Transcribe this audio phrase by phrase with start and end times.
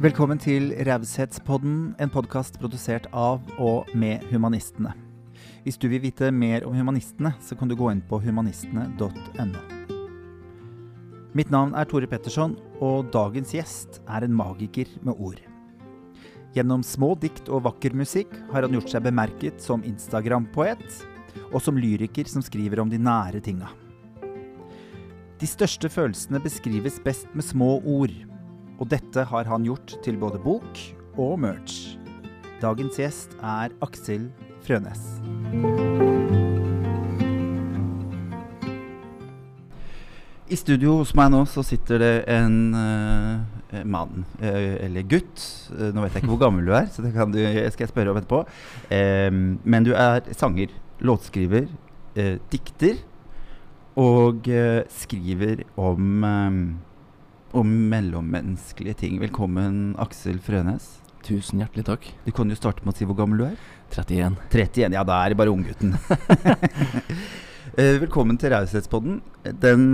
[0.00, 4.94] Velkommen til Raushetspodden, en podkast produsert av og med humanistene.
[5.60, 9.60] Hvis du vil vite mer om humanistene, så kan du gå inn på humanistene.no.
[11.36, 15.44] Mitt navn er Tore Petterson, og dagens gjest er en magiker med ord.
[16.56, 21.04] Gjennom små dikt og vakker musikk har han gjort seg bemerket som Instagram-poet,
[21.52, 23.68] og som lyriker som skriver om de nære tinga.
[25.44, 28.16] De største følelsene beskrives best med små ord,
[28.80, 30.84] og dette har han gjort til både bok
[31.20, 31.98] og merch.
[32.60, 34.30] Dagens gjest er Aksel
[34.64, 35.02] Frønes.
[40.50, 45.44] I studio hos meg nå så sitter det en uh, mann, uh, eller gutt.
[45.70, 47.38] Uh, nå vet jeg ikke hvor gammel du er, så det du,
[47.70, 48.42] skal jeg spørre om etterpå.
[48.90, 51.68] men du er sanger, låtskriver,
[52.50, 52.98] dikter.
[54.00, 54.46] Og
[54.90, 56.24] skriver om,
[57.56, 59.18] om mellommenneskelige ting.
[59.22, 60.98] Velkommen, Aksel Frønes.
[61.26, 62.08] Tusen hjertelig takk.
[62.24, 63.56] Du kan jo starte med å si hvor gammel du er.
[63.90, 64.38] 31.
[64.52, 65.94] 31, Ja, da er det bare unggutten.
[67.78, 69.20] Eh, velkommen til Raushetspodden.
[69.62, 69.84] Den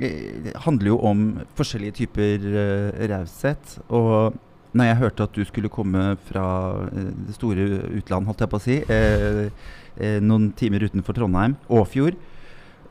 [0.00, 1.20] eh, handler jo om
[1.58, 3.74] forskjellige typer eh, raushet.
[3.92, 4.38] Og
[4.72, 6.46] når jeg hørte at du skulle komme fra
[6.88, 7.66] eh, det store
[8.00, 9.68] utland, holdt jeg på å si, eh,
[10.00, 12.16] eh, noen timer utenfor Trondheim, Åfjord,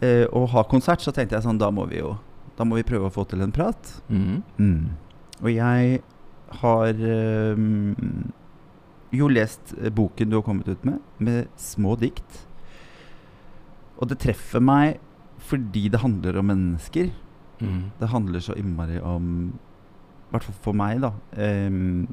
[0.05, 2.13] eh, og ha konsert, så tenkte jeg sånn Da må vi jo
[2.61, 3.87] Da må vi prøve å få til en prat.
[4.13, 4.43] Mm.
[4.61, 4.81] Mm.
[5.41, 6.01] Og jeg
[6.61, 7.63] har eh,
[9.17, 12.43] jo lest eh, boken du har kommet ut med, med små dikt.
[13.97, 15.01] Og det treffer meg
[15.41, 17.09] fordi det handler om mennesker.
[17.65, 17.81] Mm.
[17.97, 19.25] Det handler så innmari om
[20.29, 21.11] I hvert fall for meg, da.
[21.33, 22.05] Um,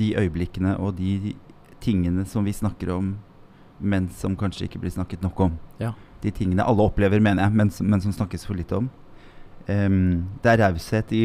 [0.00, 1.34] de øyeblikkene og de
[1.84, 3.12] tingene som vi snakker om,
[3.78, 5.54] men som kanskje ikke blir snakket nok om.
[5.78, 5.92] Ja.
[6.24, 8.88] De tingene alle opplever, mener jeg, men, men som snakkes for lite om.
[9.68, 11.22] Em, det er raushet i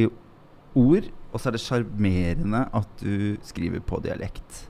[0.80, 4.66] ord, og så er det sjarmerende at du skriver på dialekt.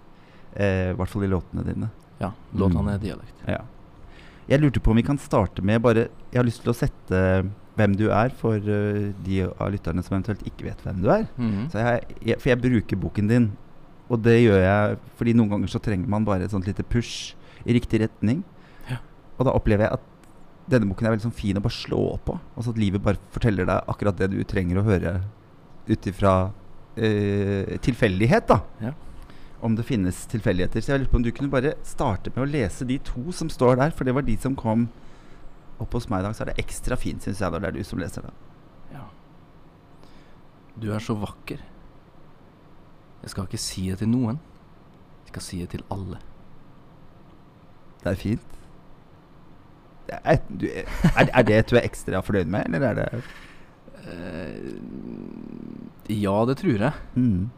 [0.58, 1.90] I I hvert fall i låtene dine.
[2.20, 2.94] Ja, låtene Mm.
[2.96, 3.44] er dialekt.
[3.48, 3.62] Ja.
[4.50, 7.52] Jeg lurte på om vi kan starte med bare Jeg har lyst til å sette
[7.78, 11.28] hvem du er, for uh, de av lytterne som eventuelt ikke vet hvem du er.
[11.38, 11.70] Mhm.
[11.72, 13.52] Så jeg, jeg, for jeg bruker boken din,
[14.10, 17.36] og det gjør jeg fordi noen ganger så trenger man bare et sånt lite push
[17.66, 18.44] i riktig retning.
[18.90, 18.98] Ja.
[19.38, 20.09] Og da opplever jeg at
[20.70, 22.38] denne boken er veldig sånn fin å bare slå på.
[22.56, 25.14] Altså at livet bare forteller deg akkurat det du trenger å høre
[25.90, 26.34] ut ifra
[26.96, 28.60] eh, tilfeldighet, da.
[28.84, 28.94] Ja.
[29.66, 30.84] Om det finnes tilfeldigheter.
[30.84, 33.50] Så jeg lurer på om du kunne bare starte med å lese de to som
[33.52, 34.88] står der, for det var de som kom
[35.80, 36.38] opp hos meg i dag.
[36.38, 38.36] Så er det ekstra fint, syns jeg, når det er du som leser det.
[38.94, 39.08] ja.
[40.80, 41.60] Du er så vakker.
[43.20, 44.38] Jeg skal ikke si det til noen.
[45.26, 46.22] Jeg skal si det til alle.
[48.00, 48.56] Det er fint.
[50.10, 50.40] Er,
[51.16, 53.24] er, er det du er ekstra fornøyd med, eller er det
[54.10, 54.72] Eh,
[56.18, 56.94] ja, det tror jeg.
[57.16, 57.50] mm.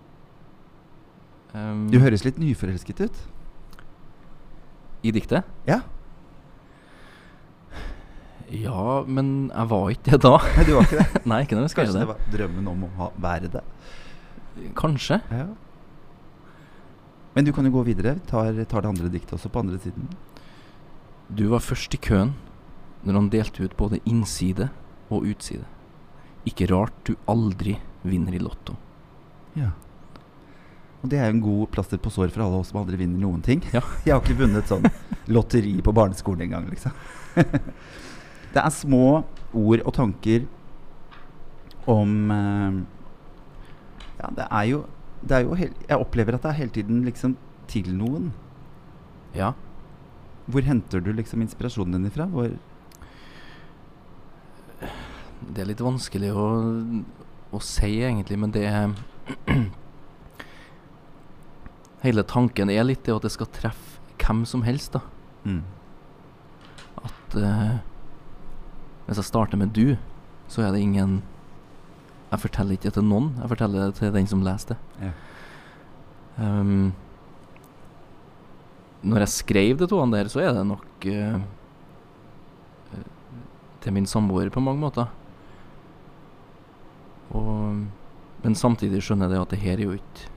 [1.53, 3.17] Um, Du høres litt nyforelsket ut.
[5.03, 5.43] I diktet?
[5.67, 5.81] Ja.
[8.51, 10.33] Ja, men jeg var ikke det da.
[10.57, 11.21] Nei, du var ikke det.
[11.31, 12.07] Nei, ikke det, Kanskje det det.
[12.09, 13.61] var drømmen om å ha, være det.
[14.79, 15.21] Kanskje.
[15.31, 15.45] Ja.
[17.35, 18.17] Men du kan jo gå videre.
[18.19, 20.09] Vi tar, tar det andre diktet også på andre siden.
[21.31, 22.33] Du var først i køen
[23.07, 24.67] når han delte ut både innside
[25.09, 25.63] og utside.
[26.47, 28.75] Ikke rart du aldri vinner i Lotto.
[29.55, 29.71] Ja.
[31.01, 33.21] Og det er jo en god plaster på sår for alle oss som aldri vinner
[33.23, 33.63] noen ting.
[33.73, 33.81] Ja.
[34.05, 34.85] Jeg har ikke vunnet sånn
[35.31, 36.93] lotteri på barneskolen engang, liksom.
[38.53, 39.23] det er små
[39.55, 40.49] ord og tanker
[41.89, 42.81] om eh,
[44.19, 44.81] Ja, det er jo,
[45.23, 47.37] det er jo Jeg opplever at det er hele tiden liksom
[47.71, 48.33] til noen.
[49.33, 49.53] Ja.
[50.51, 52.25] Hvor henter du liksom inspirasjonen din ifra?
[52.31, 52.51] Hvor,
[55.51, 56.47] Det er litt vanskelig å,
[57.51, 58.91] å si, egentlig, men det er
[62.05, 65.01] Hele tanken er litt det at det skal treffe hvem som helst, da.
[65.43, 65.61] mm.
[67.01, 67.77] At uh,
[69.07, 69.97] Hvis jeg starter med du,
[70.47, 71.21] så er det ingen
[72.31, 74.77] Jeg forteller ikke det til noen, jeg forteller det til den som leser det.
[75.01, 75.11] Ja.
[76.39, 76.93] Ehm,
[79.01, 81.39] når jeg skrev det to han der, så er det nok eh,
[83.81, 85.09] til min samboer på mange måter.
[87.31, 87.81] Og,
[88.43, 90.27] men samtidig skjønner jeg det at det her er jo ikke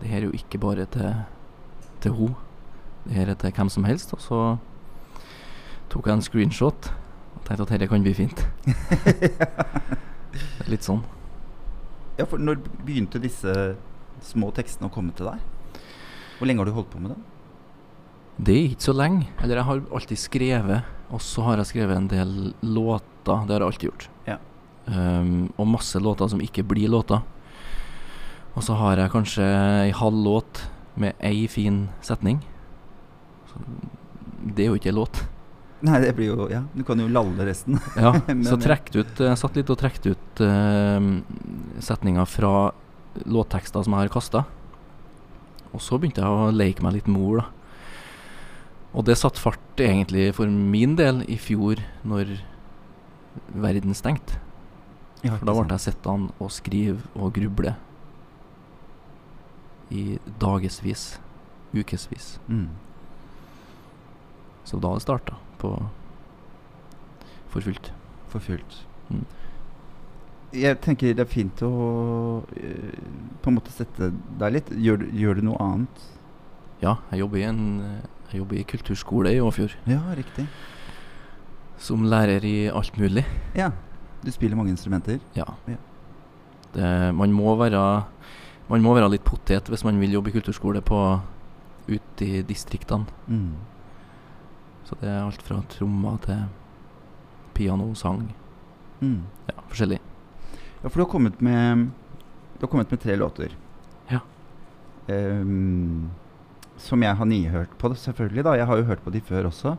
[0.00, 1.14] Det her er jo ikke bare til,
[2.00, 2.34] til henne.
[3.04, 4.14] Det her er til hvem som helst.
[4.16, 4.38] Og så
[5.92, 6.88] tok jeg en screenshot
[7.34, 8.40] og tenkte at dette kan bli fint.
[10.72, 11.02] Litt sånn.
[12.16, 13.52] ja, for når begynte disse
[14.24, 15.44] små tekstene å komme til deg?
[16.38, 17.20] Hvor lenge har du holdt på med det?
[18.40, 19.26] Det er ikke så lenge.
[19.42, 22.30] Eller jeg har alltid skrevet, og så har jeg skrevet en del
[22.64, 23.44] låter.
[23.44, 24.06] Det har jeg alltid gjort.
[24.28, 24.38] Ja.
[24.86, 27.20] Um, og masse låter som ikke blir låter.
[28.56, 30.62] Og så har jeg kanskje ei halv låt
[31.00, 32.40] med ei fin setning.
[33.50, 33.60] Så
[34.40, 35.22] det er jo ikke ei låt.
[35.84, 37.78] Nei, det blir jo Ja, du kan jo lalle resten.
[37.96, 38.14] Ja,
[38.48, 38.60] så ja.
[38.60, 41.12] trekk ut Jeg satt litt og trekte ut uh,
[41.80, 42.70] setninger fra
[43.28, 44.44] låttekster som jeg har kasta.
[45.70, 47.59] Og så begynte jeg å leke meg litt mor, da.
[48.90, 52.36] Og det satte fart egentlig for min del i fjor, når
[53.54, 54.40] verden stengte.
[55.22, 57.74] Ja, For da ble jeg sittende og skrive og gruble
[59.90, 61.18] i dagevis,
[61.74, 62.38] ukevis.
[62.48, 62.70] Mm.
[64.64, 65.74] Så da det starta på
[67.50, 67.92] for fullt.
[68.30, 68.86] For fullt.
[69.10, 69.26] Mm.
[70.54, 71.70] Jeg tenker det er fint å
[72.46, 72.94] uh,
[73.42, 74.70] på en måte sette deg litt.
[74.70, 76.06] Gjør, gjør du noe annet?
[76.80, 77.64] Ja, jeg jobber i en
[78.30, 79.74] Jeg jobber i kulturskole i Åfjord.
[79.90, 80.46] Ja, riktig.
[81.80, 83.24] Som lærer i alt mulig.
[83.56, 83.70] Ja.
[84.24, 85.18] Du spiller mange instrumenter.
[85.34, 85.48] Ja.
[85.66, 85.78] Ja.
[86.74, 88.04] Det, man må være
[88.70, 90.98] Man må være litt potet hvis man vil jobbe i kulturskole på
[91.88, 93.08] ute i distriktene.
[93.26, 93.56] Mm.
[94.86, 96.44] Så det er alt fra trommer til
[97.54, 98.28] piano, sang.
[99.00, 99.24] Mm.
[99.48, 99.98] Ja, forskjellig.
[100.84, 101.88] Ja, for du har kommet med
[102.60, 103.56] har kommet med tre låter.
[104.08, 104.20] Ja.
[105.08, 106.10] Ehm,
[106.80, 108.44] som jeg har nyhørt på, selvfølgelig.
[108.44, 109.76] da Jeg har jo hørt på de før også.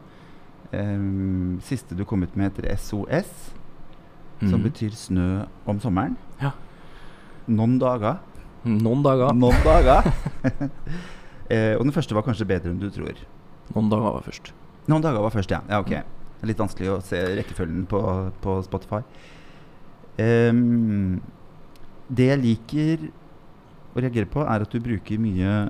[0.72, 3.32] Um, siste du kom ut med, heter SOS,
[4.42, 4.64] som Mm.
[4.70, 6.16] betyr snø om sommeren.
[6.42, 6.52] Ja.
[7.48, 8.20] Noen dager.
[8.66, 9.34] Noen dager.
[9.34, 10.08] Noen dager.
[11.52, 13.18] uh, og den første var kanskje bedre enn du tror.
[13.76, 14.54] Noen dager var først.
[14.88, 15.62] Noen dager var først, ja.
[15.70, 15.90] ja ok.
[15.92, 18.02] Det er litt vanskelig å se rekkefølgen på,
[18.42, 19.02] på Spotify.
[20.22, 21.22] Um,
[22.12, 23.06] det jeg liker
[23.96, 25.70] å reagere på, er at du bruker mye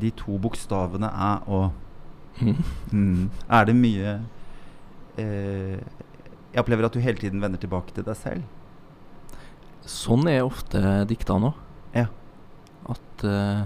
[0.00, 1.70] de to bokstavene æ og
[2.38, 2.54] Mm.
[2.92, 3.30] mm.
[3.50, 4.10] Er det mye
[5.18, 5.78] eh,
[6.52, 8.44] Jeg opplever at du hele tiden vender tilbake til deg selv.
[9.82, 10.78] Sånn er ofte
[11.10, 11.50] dikta nå.
[11.96, 12.06] Ja.
[12.88, 13.64] At eh,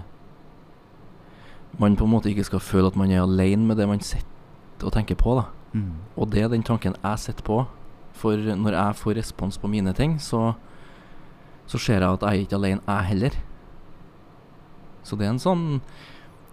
[1.78, 4.88] man på en måte ikke skal føle at man er alene med det man sitter
[4.88, 5.36] og tenker på.
[5.36, 5.92] da Mm.
[6.16, 7.66] Og det er den tanken jeg sitter på.
[8.12, 10.54] For når jeg får respons på mine ting, så,
[11.66, 13.30] så ser jeg at jeg er ikke alene, jeg heller.
[15.02, 15.80] Så det er en sånn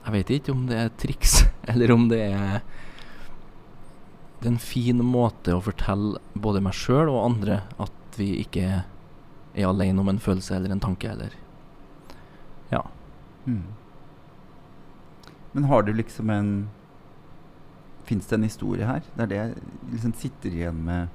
[0.10, 1.34] Jeg vet ikke om det er triks,
[1.70, 2.64] eller om det er
[4.40, 8.64] Det er en fin måte å fortelle både meg sjøl og andre at vi ikke
[8.74, 11.36] er alene om en følelse eller en tanke, eller
[12.72, 12.82] Ja.
[13.46, 13.68] Mm.
[15.54, 16.52] Men har du liksom en
[18.10, 19.04] Fins det en historie her?
[19.14, 19.56] Det er det jeg
[19.94, 21.14] liksom sitter igjen med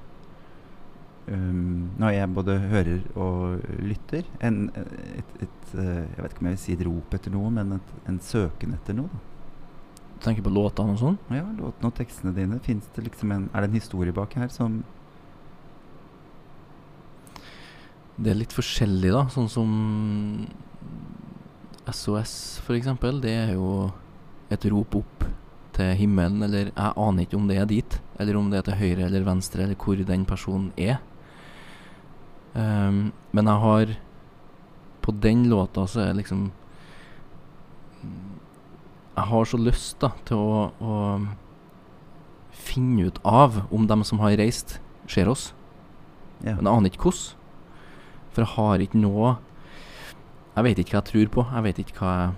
[1.27, 4.27] um, når jeg både hører og lytter.
[4.45, 7.53] En, et, et, eh, jeg vet ikke om jeg vil si et rop etter noe,
[7.53, 9.09] men et, en søken etter noe.
[9.13, 9.23] Da.
[10.15, 11.17] Du tenker på låtene og sånn?
[11.33, 12.59] Ja, låtene og tekstene dine.
[12.63, 14.83] Det liksom en, er det en historie bak her som
[18.15, 19.25] Det er litt forskjellig, da.
[19.27, 19.71] Sånn som
[21.91, 23.19] SOS, eksempel.
[23.19, 23.89] Det er jo
[24.53, 25.25] et rop opp
[25.75, 27.97] til himmelen, eller jeg aner ikke om det er dit.
[28.15, 31.01] Eller om det er til høyre eller venstre, eller hvor den personen er.
[32.55, 33.95] Ehm, men jeg har
[35.03, 36.51] På den låta så er liksom
[39.15, 40.95] Jeg har så lyst da til å, å
[42.51, 45.53] finne ut av om dem som har reist, ser oss.
[46.43, 46.55] ja.
[46.55, 47.35] Men jeg aner ikke hvordan.
[48.33, 49.37] For jeg har ikke noe
[50.55, 51.45] Jeg vet ikke hva jeg tror på.
[51.53, 52.33] Jeg vet ikke hva jeg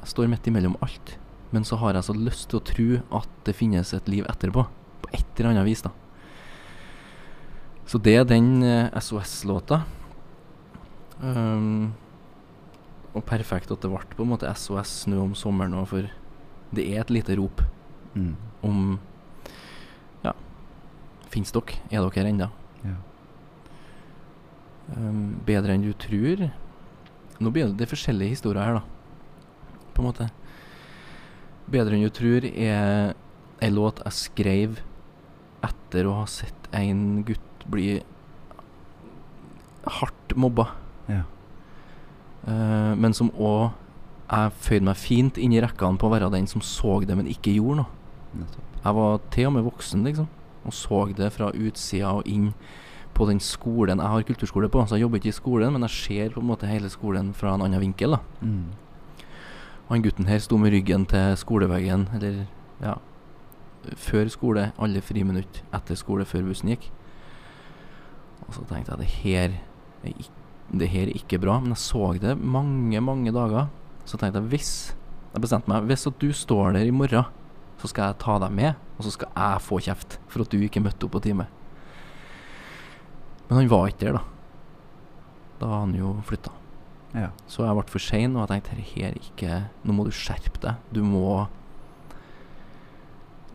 [0.00, 1.18] Jeg står midt imellom alt.
[1.52, 4.64] Men så har jeg så lyst til å tro at det finnes et liv etterpå.
[5.04, 5.92] På et eller annet vis, da.
[7.86, 9.82] Så det er den eh, SOS-låta.
[11.22, 11.92] Um,
[13.14, 16.08] og perfekt at det ble på en måte SOS nå om sommeren òg, for
[16.74, 17.62] det er et lite rop
[18.14, 18.36] Mm.
[18.62, 18.98] om
[20.22, 20.30] Ja,
[21.32, 21.80] fins dere?
[21.90, 22.46] Er dere her ennå?
[22.84, 22.92] ja.
[24.94, 26.44] Um, bedre enn du tror.
[27.40, 28.82] Nå blir det, det forskjellige historier her, da.
[29.96, 30.28] På en måte.
[31.66, 33.14] Bedre enn du tror er
[33.64, 34.78] ei låt jeg skrev
[35.64, 38.02] etter å ha sett en gutt bli
[39.84, 40.68] hardt mobba.
[41.08, 41.22] ja.
[42.44, 43.72] Uh, men som òg
[44.24, 47.28] jeg føyde meg fint inn i rekkene på å være den som så det, men
[47.30, 48.00] ikke gjorde noe.
[48.34, 48.78] Nettopp.
[48.84, 50.28] Jeg var til og med voksen, liksom,
[50.64, 52.50] og så det fra utsida og inn
[53.14, 54.82] på den skolen jeg har kulturskole på.
[54.88, 57.54] Så jeg jobber ikke i skolen, men jeg ser på en måte hele skolen fra
[57.54, 58.16] en annen vinkel.
[58.16, 58.20] da.
[58.40, 58.72] Mm.
[59.84, 62.46] Og han gutten her sto med ryggen til skoleveggen, eller
[62.82, 62.98] ja
[64.00, 66.86] Før skole, alle friminutt etter skole, før bussen gikk.
[68.48, 69.54] Og så tenkte jeg det her
[70.04, 70.26] er
[70.72, 71.58] det her er ikke bra.
[71.60, 73.70] Men jeg så det mange, mange dager.
[74.04, 74.74] Så tenkte jeg hvis
[75.34, 77.24] Jeg bestemte meg Hvis at du står der i morgen,
[77.80, 80.60] så skal jeg ta deg med, og så skal jeg få kjeft for at du
[80.62, 81.48] ikke møtte opp på time.
[83.48, 84.22] Men han var ikke der, da.
[85.58, 86.52] Da har han jo flytta.
[87.14, 87.32] Ja.
[87.50, 90.62] Så jeg ble for sein, og jeg tenkte "Dette her ikke Nå må du skjerpe
[90.62, 90.76] deg.
[90.92, 91.48] Du må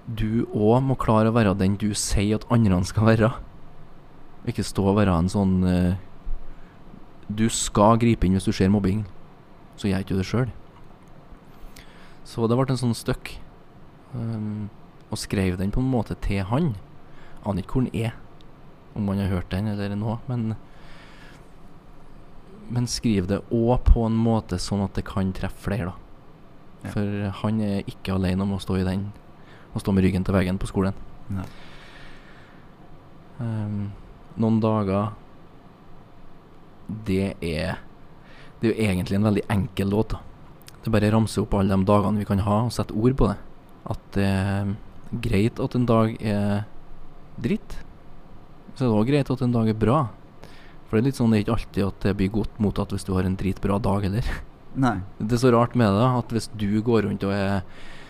[0.09, 3.33] Du òg må klare å være den du sier at andre skal være.
[4.47, 5.97] Ikke stå og være en sånn uh,
[7.27, 9.03] Du skal gripe inn hvis du ser mobbing.
[9.79, 10.49] Så gjør ikke du det sjøl.
[12.27, 13.33] Så det ble en sånn støkk.
[14.13, 14.69] Um,
[15.09, 16.73] og skrev den på en måte til han.
[17.47, 18.17] Aner ikke hvor den er,
[18.97, 20.55] om han har hørt den eller noe, men
[22.69, 25.95] Men skriv det òg på en måte sånn at det kan treffe flere, da.
[26.83, 26.91] Ja.
[26.93, 29.07] For han er ikke alene om å stå i den
[29.73, 30.93] Å stå med ryggen til veggen på skolen.
[31.33, 31.47] Nei.
[33.39, 33.91] Um,
[34.39, 35.11] noen dager
[37.07, 37.79] Det er
[38.59, 40.15] Det er jo egentlig en veldig enkel låt.
[40.15, 40.19] da
[40.83, 43.37] Det bare ramser opp alle de dagene vi kan ha, og sette ord på det.
[43.89, 44.75] At det er
[45.23, 46.65] greit at en dag er
[47.39, 47.77] dritt.
[48.75, 50.09] Så det er det òg greit at en dag er bra.
[50.87, 53.05] For det er litt sånn, det er ikke alltid at det blir godt mottatt hvis
[53.07, 54.29] du har en dritbra dag heller.
[54.85, 54.97] Nei.
[55.19, 57.61] Det er så rart med det, at hvis du går rundt og er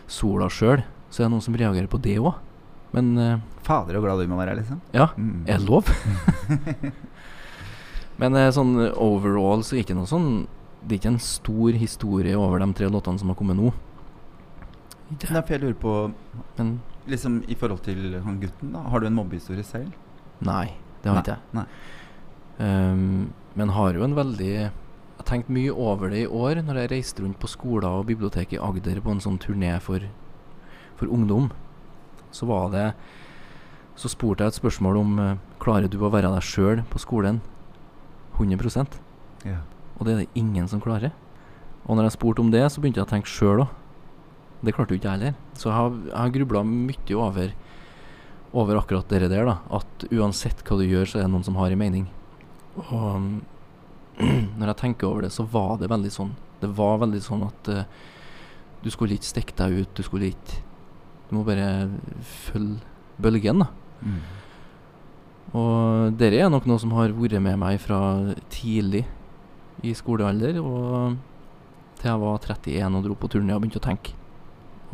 [0.09, 2.37] sola sjøl, så er det noen som reagerer på det òg.
[2.95, 4.79] Men uh, Fader, så glad du må være, liksom.
[4.95, 5.43] ja, Mm.
[5.47, 5.89] er det lov?
[8.19, 10.29] Men uh, sånn overall så er det ikke noe sånn
[10.81, 13.71] Det er ikke en stor historie over de tre låtene som har kommet nå.
[15.13, 15.31] Ikke.
[15.33, 15.93] Nei, for jeg lurer på
[16.59, 16.73] Men
[17.09, 18.83] Liksom i forhold til han gutten, da.
[18.91, 19.95] Har du en mobbehistorie selv?
[20.45, 20.69] nei,
[21.03, 21.65] det har Nei, ikke jeg.
[22.63, 24.69] Ehm, men har jo en veldig Jeg
[25.17, 28.53] har tenkt mye over det i år når jeg reiste rundt på skoler og bibliotek
[28.55, 30.05] i Agder på en sånn turné for,
[30.99, 31.49] for ungdom.
[32.31, 32.93] Så var det
[33.99, 37.41] Så spurte jeg et spørsmål om eh, Klarer du å være deg sjøl på skolen
[38.39, 38.85] 100
[39.43, 39.59] Ja.
[39.99, 41.11] Og det er det ingen som klarer.
[41.83, 43.73] Og når jeg spurte om det, så begynte jeg å tenke sjøl òg.
[44.63, 45.35] Det klarte jo ikke jeg heller.
[45.59, 47.51] Så jeg har, jeg har grubla mye over,
[48.53, 49.57] over akkurat det der, da.
[49.79, 52.07] At uansett hva du gjør, så er det noen som har en mening.
[52.85, 53.43] Og
[54.59, 56.33] når jeg tenker over det, så var det veldig sånn.
[56.59, 57.83] Det var veldig sånn at uh,
[58.83, 59.93] du skulle ikke stikke deg ut.
[59.95, 60.59] Du skulle ikke
[61.29, 61.89] Du må bare
[62.25, 62.79] følge
[63.21, 63.69] bølgen, da.
[64.01, 64.21] Mm.
[65.59, 67.99] Og dere er nok noe som har vært med meg fra
[68.53, 69.03] tidlig
[69.85, 71.17] i skolealder, og
[71.99, 74.15] til jeg var 31 og dro på turné og begynte å tenke.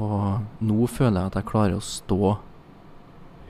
[0.01, 2.35] Og nå føler jeg at jeg klarer å stå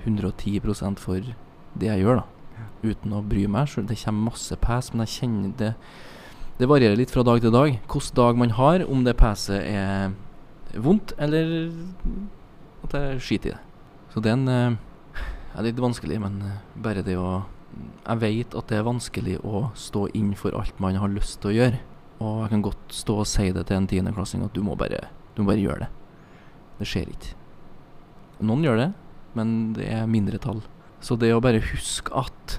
[0.06, 1.34] 110% for
[1.76, 2.66] det jeg gjør, da.
[2.86, 3.88] Uten å bry meg sjøl.
[3.90, 5.74] Det kommer masse pes, men jeg kjenner det
[6.56, 7.74] Det varierer litt fra dag til dag.
[7.92, 10.14] Hvilken dag man har, om det peset er
[10.80, 11.68] vondt, eller
[12.88, 13.62] at jeg skiter i det.
[14.14, 14.78] Så det er en eh,
[15.56, 17.46] det er litt vanskelig, men eh, bare det å
[18.06, 21.54] Jeg vet at det er vanskelig å stå inn for alt man har lyst til
[21.54, 21.80] å gjøre.
[22.20, 25.08] Og jeg kan godt stå og si det til en tiendeklassing at du må bare,
[25.36, 25.90] du må bare gjøre det.
[26.80, 27.34] Det skjer ikke.
[28.44, 28.90] Noen gjør det,
[29.36, 30.60] men det er mindretall.
[31.04, 32.58] Så det å bare huske at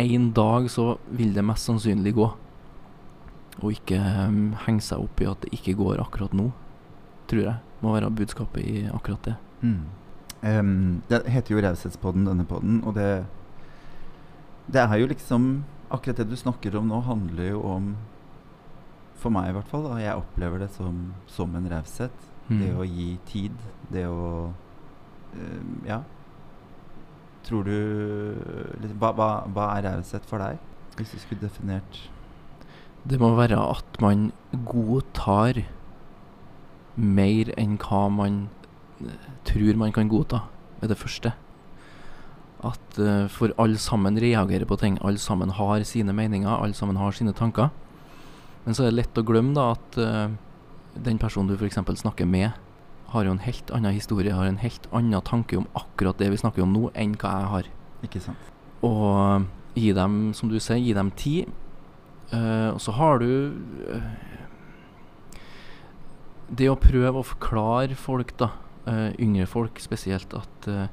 [0.00, 2.28] en dag så vil det mest sannsynlig gå,
[3.58, 3.98] og ikke
[4.28, 6.50] um, henge seg opp i at det ikke går akkurat nå,
[7.28, 9.34] tror jeg må være budskapet i akkurat det.
[9.62, 9.80] Mm.
[10.42, 13.26] Um, det heter jo Raushetspodden, denne podden, og det
[14.70, 17.96] Det er jo liksom Akkurat det du snakker om nå, handler jo om
[19.18, 19.96] For meg i hvert fall, da.
[19.98, 22.12] Jeg opplever det som, som en raushet.
[22.48, 22.78] Det Mm.
[22.78, 23.52] å gi tid.
[23.92, 24.52] Det å
[25.34, 26.02] um, Ja.
[27.44, 28.36] Tror du
[28.80, 30.58] liksom, hva, hva, hva er raushet for deg?
[30.96, 31.98] Hvis du skulle definert
[33.08, 34.30] Det må være at man
[34.66, 35.64] godtar
[36.98, 38.48] mer enn hva man
[39.00, 40.42] eh, tror man kan godta,
[40.82, 41.32] er det første.
[42.66, 44.98] At uh, for alle sammen reagerer på ting.
[45.06, 47.70] Alle sammen har sine meninger, alle sammen har sine tanker.
[48.64, 50.26] Men så er det lett å glemme da at uh,
[50.98, 51.78] den personen du f.eks.
[52.02, 52.50] snakker med,
[53.14, 56.40] har jo en helt annen historie, har en helt annen tanke om akkurat det vi
[56.42, 57.70] snakker om nå, enn hva jeg har.
[58.04, 58.50] Ikke sant?
[58.84, 59.46] Og
[59.78, 61.48] gi dem, som du sier, gi dem tid.
[62.34, 63.30] Og så har du
[66.48, 68.52] Det å prøve å forklare folk, da,
[68.88, 70.86] uh, yngre folk spesielt, at uh,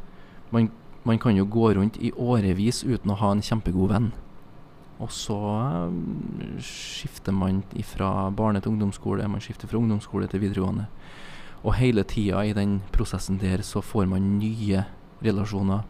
[0.51, 0.67] man,
[1.07, 4.12] man kan jo gå rundt i årevis uten å ha en kjempegod venn.
[5.00, 10.89] Og så uh, skifter man fra barne til ungdomsskole, man skifter fra ungdomsskole til videregående.
[11.65, 14.83] Og hele tida i den prosessen der så får man nye
[15.24, 15.88] relasjoner.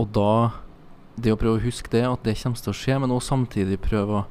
[0.00, 0.32] Og da
[1.20, 3.76] Det å prøve å huske det, at det kommer til å skje, men også samtidig
[3.84, 4.26] prøve å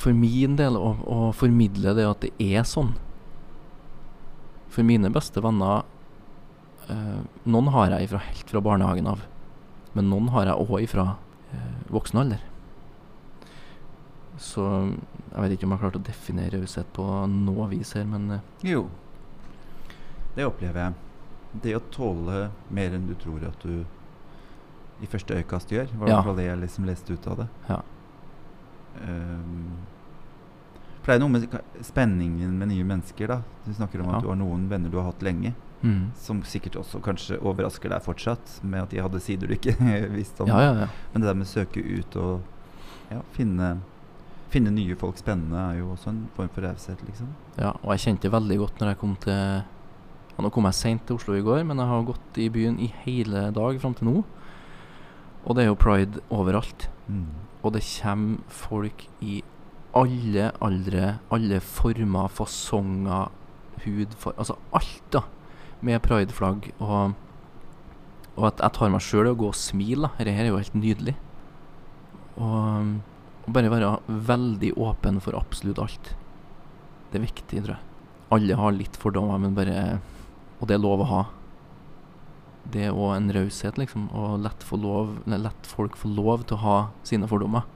[0.00, 2.94] For min del å, å formidle det at det er sånn.
[4.74, 5.84] For mine beste venner
[6.90, 9.22] eh, Noen har jeg ifra, helt fra barnehagen av.
[9.94, 11.04] Men noen har jeg òg ifra
[11.54, 12.42] eh, voksen alder.
[14.42, 18.06] Så jeg vet ikke om jeg har klart å definere raushet på noe vis her,
[18.10, 18.86] men eh, Jo.
[20.34, 20.94] Det opplever jeg.
[21.62, 23.84] Det å tåle mer enn du tror at du
[25.02, 25.86] i første øyekast gjør.
[26.00, 26.20] Var Ja.
[26.22, 26.34] det ja.
[26.40, 27.46] det jeg liksom leste ut av det.
[27.68, 27.78] Ja.
[29.02, 29.72] Ehm,
[31.02, 33.42] for det er noe med spenningen med nye mennesker, da.
[33.66, 34.16] Du snakker om Ja.
[34.16, 36.12] at du har noen venner du har hatt lenge, Mm.
[36.16, 39.76] som sikkert også kanskje overrasker deg fortsatt, med at de hadde sider du ikke
[40.16, 40.48] visste om.
[40.48, 40.86] Ja, ja, ja.
[41.12, 42.40] Men det der med å søke ut og
[43.10, 43.80] ja, finne,
[44.48, 47.28] finne nye folk spennende, er jo også en form for raushet, liksom.
[47.58, 51.06] Ja, og jeg kjente veldig godt når jeg kom til ja, Nå kom jeg seint
[51.06, 54.08] til Oslo i går, men jeg har gått i byen i hele dag fram til
[54.08, 54.24] nå.
[55.46, 56.88] Og det er jo pride overalt.
[57.08, 57.26] Mm.
[57.64, 59.40] Og det kommer folk i
[59.94, 63.30] alle aldre, alle former, fasonger,
[63.84, 64.34] hudfar...
[64.38, 65.22] Altså alt, da.
[65.84, 66.72] Med prideflagg.
[66.80, 67.14] Og,
[68.34, 70.10] og at jeg tar meg sjøl i å gå og smile.
[70.18, 71.14] Dette er jo helt nydelig.
[72.34, 72.96] Og,
[73.44, 73.94] og bare være
[74.32, 76.14] veldig åpen for absolutt alt.
[77.12, 77.90] Det er viktig, tror jeg.
[78.34, 80.00] Alle har litt fordommer, men bare
[80.58, 81.22] Og det er lov å ha.
[82.72, 84.08] Det er òg en raushet, liksom.
[84.16, 87.66] Å lett, få lov, lett folk få lov til å ha sine fordommer.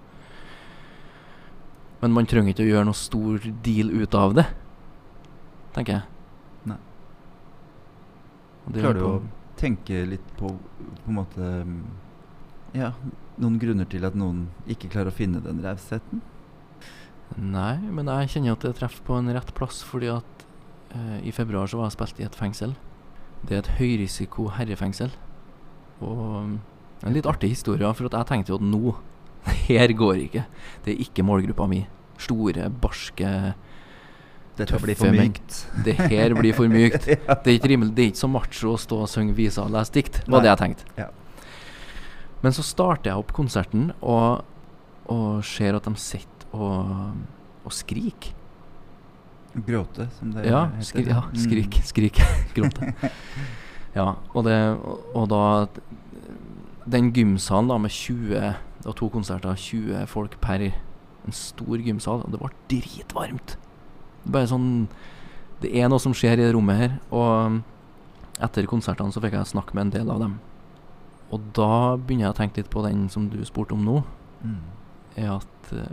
[2.00, 4.47] Men man trenger ikke å gjøre noe stor deal ut av det,
[5.75, 6.04] tenker jeg.
[6.71, 6.78] Nei.
[8.68, 9.14] Klarer er du å
[9.59, 11.47] tenke litt på på en måte
[12.76, 12.92] Ja,
[13.40, 16.21] noen grunner til at noen ikke klarer å finne den rausheten?
[17.37, 20.45] Nei, men jeg kjenner at det treffer på en rett plass, fordi at
[20.95, 22.76] eh, i februar så var jeg spilt i et fengsel.
[23.47, 25.12] Det er et høyrisiko herrefengsel.
[26.04, 26.59] Og mm,
[27.07, 28.97] en litt artig historie, for jeg tenkte jo at nå
[29.68, 30.45] Her går ikke.
[30.85, 31.85] Det er ikke målgruppa mi.
[32.18, 33.28] Store, barske
[34.59, 35.61] Dette blir for mykt.
[35.87, 37.07] Det her blir for mykt.
[37.45, 39.71] Det er ikke rimelig, det er ikke så macho å stå og synge viser og
[39.76, 40.42] lese dikt, var Nei.
[40.42, 40.88] det jeg tenkte.
[40.99, 41.07] Ja.
[42.42, 44.42] Men så starter jeg opp konserten og,
[45.14, 47.14] og ser at de sitter og,
[47.62, 48.35] og skriker.
[49.67, 50.85] Gråte, som det Ja, heter.
[50.85, 51.37] skri, ja, Mm.
[51.37, 52.21] skrik, skrik,
[52.55, 52.93] gråte.
[53.95, 55.69] Ja, og, det, og, og da
[56.91, 58.29] Den gymsalen da med 20
[58.79, 60.61] Det var to konserter, 20 folk per
[61.27, 63.57] En stor gymsal, og det var dritvarmt.
[64.25, 64.88] Bare sånn
[65.61, 67.62] Det er noe som skjer i det rommet her, og
[68.40, 70.37] etter konsertene så fikk jeg snakke med en del av dem.
[71.33, 74.05] Og da begynner jeg å tenke litt på den som du spurte om nå,
[74.44, 74.61] Mm.
[75.16, 75.90] er at eh,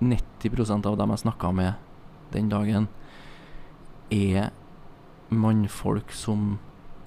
[0.00, 1.74] 90% av dem jeg snakka med
[2.34, 2.88] den dagen,
[4.12, 4.50] er
[5.32, 6.58] mannfolk som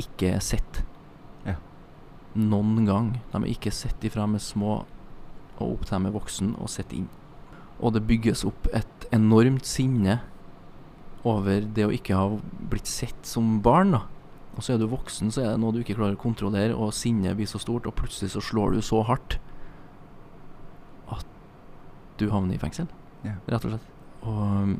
[0.02, 0.82] ikke er sett.
[1.46, 1.56] Ja.
[2.36, 3.12] Noen gang.
[3.32, 4.80] De er ikke sett ifra de er små
[5.56, 7.08] og opp til de er voksen og sett inn.
[7.80, 10.20] Og det bygges opp et enormt sinne
[11.26, 12.26] over det å ikke ha
[12.70, 13.92] blitt sett som barn.
[13.96, 14.02] da.
[14.56, 16.94] Og så er du voksen, så er det noe du ikke klarer å kontrollere, og
[16.96, 19.38] sinnet blir så stort, og plutselig så slår du så hardt
[21.12, 21.26] at
[22.20, 22.88] du havner i fengsel,
[23.26, 23.34] Ja.
[23.48, 23.88] rett og slett.
[24.24, 24.78] Og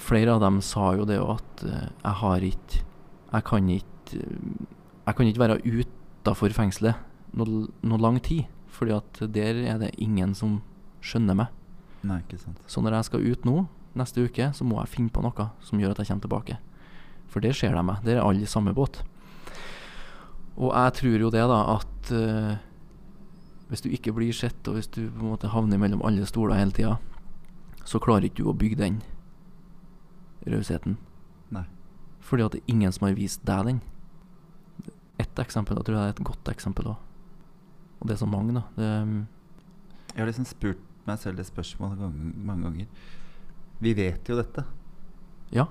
[0.00, 2.84] flere av dem sa jo det jo at eh, jeg har ikke
[3.30, 4.66] Jeg kan ikke eh,
[5.06, 9.92] Jeg kan ikke være utafor fengselet noe, noe lang tid, fordi at der er det
[10.02, 10.56] ingen som
[10.98, 11.52] skjønner meg.
[12.02, 12.58] Nei, ikke sant.
[12.66, 13.54] Så når jeg skal ut nå,
[13.98, 16.56] neste uke, så må jeg finne på noe som gjør at jeg kommer tilbake.
[17.30, 18.02] For der ser de meg.
[18.02, 18.98] Der er alle i samme båt.
[20.58, 22.58] Og jeg tror jo det, da, at uh,
[23.70, 26.58] hvis du ikke blir sett, og hvis du på en måte havner mellom alle stoler
[26.58, 26.96] hele tida,
[27.86, 28.98] så klarer ikke du å bygge den
[30.46, 30.96] rausheten.
[32.20, 33.78] Fordi at det er ingen som har vist deg den.
[35.18, 36.98] Ett eksempel, da tror jeg det er et godt eksempel òg.
[38.00, 38.62] Og det er så mange, da.
[38.76, 39.26] Det, mm,
[40.14, 42.12] Jeg har liksom spurt meg selv det spørsmålet
[42.44, 42.86] mange ganger.
[43.80, 44.64] Vi vet jo dette.
[45.50, 45.64] ja,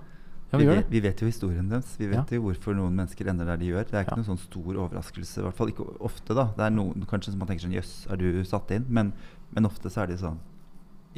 [0.52, 0.92] ja, vi, vi gjør vet, det.
[0.92, 1.96] vi vet jo historien deres.
[2.00, 2.36] Vi vet Ja.
[2.36, 3.84] jo hvorfor noen mennesker ender der de gjør.
[3.86, 4.22] Det er ikke Ja.
[4.24, 5.38] noen sånn stor overraskelse.
[5.40, 6.46] I hvert fall ikke ofte, da.
[6.58, 8.86] Det er noen kanskje som man tenker sånn Jøss, er du satt inn?
[8.90, 9.14] Men,
[9.54, 10.40] men ofte så er det sånn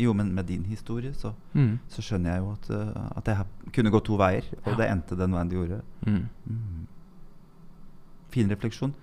[0.01, 1.75] Jo, men med din historie så, Mm.
[1.91, 3.35] så skjønner jeg jo at, uh, at det
[3.75, 4.75] kunne gå to veier, og Ja.
[4.79, 5.81] det endte den veien det gjorde.
[6.07, 6.23] Mm.
[6.49, 6.87] Mm.
[8.31, 8.93] Fin refleksjon.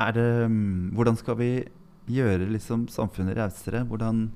[0.00, 1.50] Er det mm, Hvordan skal vi
[2.10, 3.84] gjøre liksom samfunnet rausere?
[3.86, 4.30] Hvordan,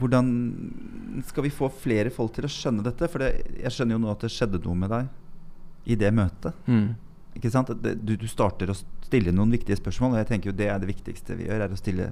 [0.00, 3.08] hvordan skal vi få flere folk til å skjønne dette?
[3.08, 3.30] For det,
[3.62, 5.08] jeg skjønner jo nå at det skjedde noe med deg
[5.86, 6.52] i det møtet.
[6.66, 6.88] Mm.
[7.36, 7.70] Ikke sant?
[7.82, 10.88] Du, du starter å stille noen viktige spørsmål, og jeg tenker jo det er det
[10.90, 12.08] viktigste vi gjør, er å stille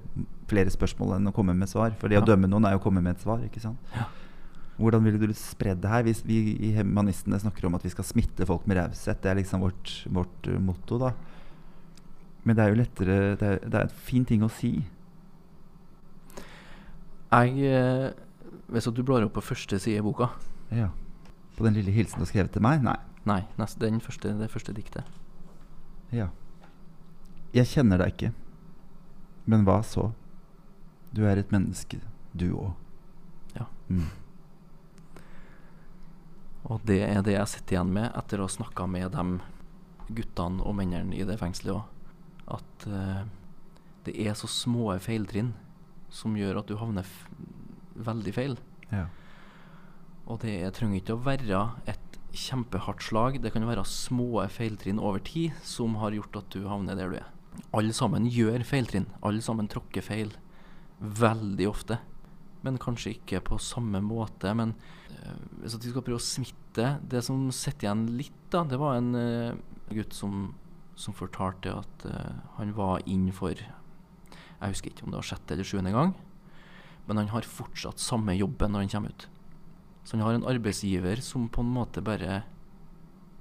[0.50, 1.94] flere spørsmål enn å komme med svar.
[2.00, 3.80] For det å dømme noen er jo å komme med et svar, ikke sant?
[3.96, 4.08] Ja.
[4.74, 6.02] Hvordan ville du spredd det her?
[6.02, 9.20] Hvis vi i Humanistene snakker om at vi skal smitte folk med raushet.
[9.22, 11.12] Det er liksom vårt, vårt eh, motto, da.
[12.44, 14.74] Men det er jo lettere Det er, det er en fin ting å si.
[17.30, 18.10] Jeg eh,
[18.68, 20.28] Hvis du blar opp på første side i boka
[20.74, 20.90] Ja.
[21.56, 22.82] På den lille hilsen du har skrevet til meg?
[22.82, 22.98] Nei.
[23.24, 25.06] Nei, nest, den første, det første diktet.
[26.12, 26.26] Ja.
[27.54, 28.32] Jeg kjenner deg ikke.
[29.48, 30.10] Men hva så?
[31.14, 32.00] Du er et menneske,
[32.34, 32.72] du òg.
[33.54, 33.68] Ja.
[33.88, 34.08] Mm.
[36.64, 39.24] Og det er det jeg sitter igjen med etter å ha snakka med de
[40.16, 41.84] guttene og mennene i det fengselet òg.
[42.56, 43.24] At uh,
[44.08, 45.52] det er så små feiltrinn
[46.12, 47.08] som gjør at du havner
[47.94, 48.56] veldig feil.
[48.90, 49.06] Ja.
[50.24, 53.40] Og det er- trenger ikke å være et kjempehardt slag.
[53.42, 57.16] Det kan være små feiltrinn over tid som har gjort at du havner der du
[57.20, 57.28] er.
[57.72, 59.06] Alle sammen gjør feiltrinn.
[59.22, 60.32] Alle sammen tråkker feil.
[61.00, 61.98] Veldig ofte.
[62.64, 64.52] Men kanskje ikke på samme måte.
[64.56, 64.74] Men
[65.12, 68.96] eh, hvis vi skal prøve å smitte Det som sitter igjen litt, da, det var
[68.98, 69.54] en uh,
[69.94, 70.48] gutt som,
[70.98, 75.54] som fortalte at uh, han var inn for Jeg husker ikke om det var sjette
[75.54, 76.14] eller sjuende gang.
[77.06, 79.28] Men han har fortsatt samme jobben når han kommer ut.
[80.04, 82.42] Så han har en arbeidsgiver som på en måte bare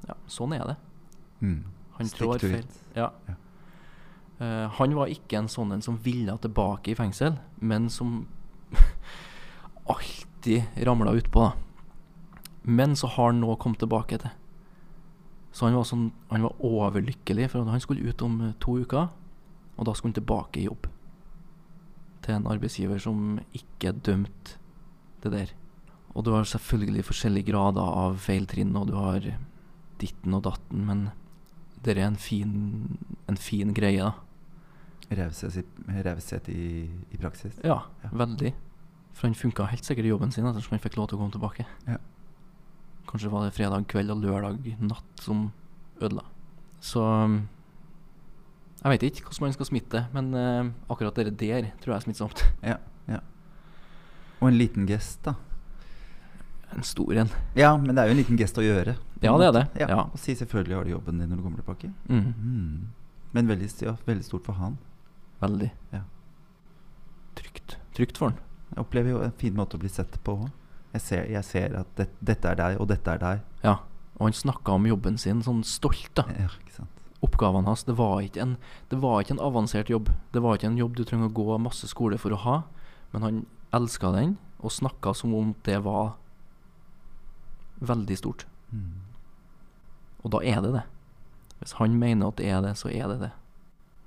[0.04, 0.78] Ja, sånn er det.
[1.42, 1.62] Mm.
[1.98, 2.70] Han Stick trår feil.
[2.96, 3.10] Ja.
[3.28, 3.38] Ja.
[4.43, 8.23] Eh, han var ikke en sånn en som ville tilbake i fengsel, men som
[9.93, 11.47] alltid ramla utpå.
[11.47, 11.51] da.
[12.63, 14.34] Men så har han nå kommet tilbake til.
[15.53, 19.12] Så han var, sånn, han var overlykkelig, for han skulle ut om eh, to uker.
[19.77, 20.89] Og da skulle han tilbake i jobb.
[22.23, 24.60] Til en arbeidsgiver som ikke dømte
[25.23, 25.53] det der.
[26.13, 29.25] Og du har selvfølgelig forskjellige grader av feiltrinn, og du har
[30.01, 31.08] ditten og datten, men
[31.84, 32.53] det er en fin,
[33.29, 34.23] en fin greie, da.
[35.12, 35.63] Raushet i,
[36.06, 37.58] raushet i, i praksis.
[37.63, 38.10] Ja, Ja.
[38.12, 38.54] veldig.
[39.13, 41.32] For han funka helt sikkert i jobben sin ettersom han fikk lov til å komme
[41.36, 41.66] tilbake.
[41.88, 41.98] Ja.
[43.08, 45.52] Kanskje var det fredag kveld og lørdag natt som
[46.02, 46.24] ødela.
[46.82, 47.48] Så um,
[48.82, 52.06] jeg vet ikke hvordan man skal smitte, men uh, akkurat det der tror jeg er
[52.08, 52.42] smittsomt.
[52.72, 53.20] Ja, ja.
[54.42, 55.36] Og en liten gest, da.
[56.74, 57.30] En stor en.
[57.56, 58.96] Ja, men det er jo en liten gest å gjøre.
[59.22, 59.63] Ja, det er det.
[59.80, 59.88] Ja.
[59.94, 60.00] Ja.
[60.10, 61.92] Og si selvfølgelig har du jobben din når du kommer tilbake.
[62.10, 62.34] Mm.
[62.34, 62.88] Mm.
[63.38, 64.76] Men veldig, ja, veldig stort for han.
[65.43, 65.69] Veldig.
[65.93, 66.01] Ja.
[67.38, 67.77] Trygt.
[67.97, 68.39] Trygt for han.
[68.73, 70.49] Jeg opplever jo en fin måte å bli sett på òg.
[70.93, 73.43] Jeg, ser- jeg ser at det, dette er deg, og dette er deg.
[73.65, 73.75] Ja.
[74.17, 76.25] Og han snakka om jobben sin sånn stolt, da.
[76.38, 76.89] Ja, ikke sant.
[77.23, 77.86] oppgavene hans.
[77.88, 78.58] Det var, ikke en,
[78.91, 80.10] det var ikke en avansert jobb.
[80.36, 82.56] Det var ikke en jobb du trenger å gå masse skole for å ha.
[83.13, 83.38] Men han
[83.73, 86.13] elska den, og snakka som om det var
[87.84, 88.45] veldig stort.
[88.71, 89.01] Mm.
[90.23, 90.84] Og da er det det.
[91.62, 93.32] Hvis han mener at det er det, så er det det.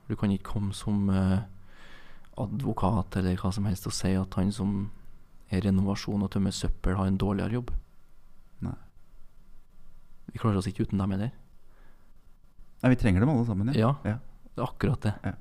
[0.08, 1.40] Du kan ikke komme som eh,
[2.38, 4.90] advokat eller hva som helst og si at han som
[5.50, 7.70] er renovasjon og tømmer søppel, har en dårligere jobb.
[8.66, 8.74] Nei.
[10.32, 11.30] Vi klarer oss ikke uten dem heller.
[12.82, 13.94] Nei, vi trenger dem alle sammen, ja.
[14.04, 14.18] Ja, Ja.
[14.54, 15.14] det er akkurat det.
[15.24, 15.32] Ja.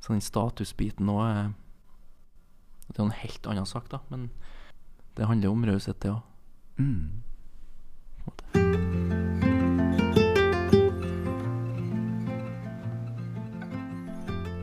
[0.00, 1.52] Så den statusbiten òg er
[2.92, 4.00] Det er en helt annen sak, da.
[4.10, 4.30] Men
[5.16, 6.22] det handler jo om raushet, det òg.
[6.76, 7.22] Mm.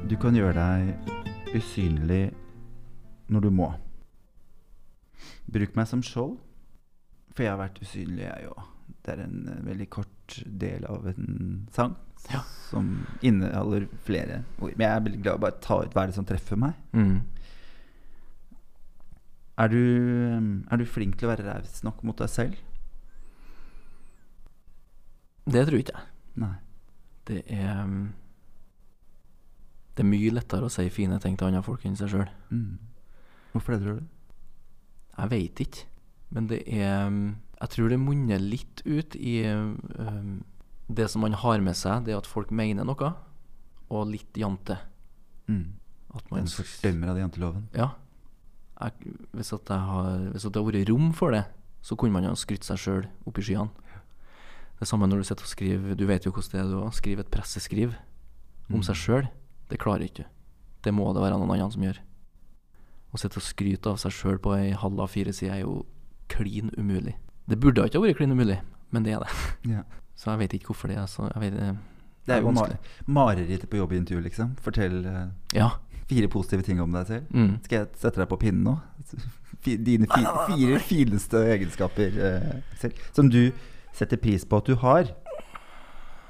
[0.10, 2.30] Du kan gjøre deg usynlig
[3.30, 3.70] når du må.
[5.50, 6.38] Bruk meg som skjold,
[7.34, 8.62] for jeg har vært usynlig, jeg òg.
[9.06, 11.94] Det er en eh, veldig kort del av en sang
[12.34, 12.42] Ja.
[12.70, 12.90] som
[13.26, 14.74] inneholder flere ord.
[14.76, 16.60] Men jeg er veldig glad i å bare ta ut hva er det som treffer
[16.60, 16.74] meg.
[16.94, 17.20] Mm.
[19.60, 19.80] Er du,
[20.72, 22.58] er du flink til å være raus nok mot deg selv?
[25.50, 26.10] Det tror ikke jeg.
[26.44, 26.54] Nei.
[27.30, 28.04] Det er mm,
[30.00, 32.30] Det er mye lettere å si fine ting til andre folk enn seg sjøl.
[32.56, 32.78] Mm.
[33.52, 34.06] Hvorfor det, tror du?
[35.18, 35.82] Jeg veit ikke.
[36.32, 37.24] Men det er mm,
[37.60, 40.38] Jeg tror det munner litt ut i um,
[40.88, 43.10] det som man har med seg, det at folk mener noe,
[43.92, 44.78] og litt jante.
[45.50, 45.66] Mm.
[46.16, 47.68] At man En fordømmer av janteloven.
[47.76, 47.90] Ja.
[48.80, 51.44] Jeg, hvis, at har, hvis at det har vært rom for det,
[51.84, 53.90] så kunne man ha skrytt seg sjøl opp i skyene.
[54.80, 57.26] Det samme når du sitter og skriver Du vet jo hvordan det er å skrive
[57.26, 57.98] et presseskriv
[58.70, 58.86] om Mm.
[58.88, 59.28] seg sjøl.
[59.70, 60.36] Det klarer ikke du.
[60.84, 62.00] Det må det være noen annen som gjør.
[63.10, 65.82] Å sitte og skryte av seg sjøl på ei halv av fire sider er jo
[66.32, 67.16] klin umulig.
[67.50, 68.60] Det burde ikke ha vært klin umulig,
[68.94, 69.32] men det er det.
[69.72, 69.84] Ja.
[70.20, 71.70] Så jeg vet ikke hvorfor det er så jeg vet, det,
[72.28, 72.76] Det er jo mar
[73.08, 74.56] marerittet på jobbintervju, liksom.
[74.62, 75.72] Fortell uh, Ja.
[76.10, 77.32] fire positive ting om deg selv.
[77.34, 77.58] Mm.
[77.66, 78.78] Skal jeg sette deg på pinnen nå?
[79.90, 80.22] Dine fi
[80.54, 83.02] fire fineste egenskaper uh, selv.
[83.16, 83.50] Som du
[83.96, 85.10] setter pris på at du har.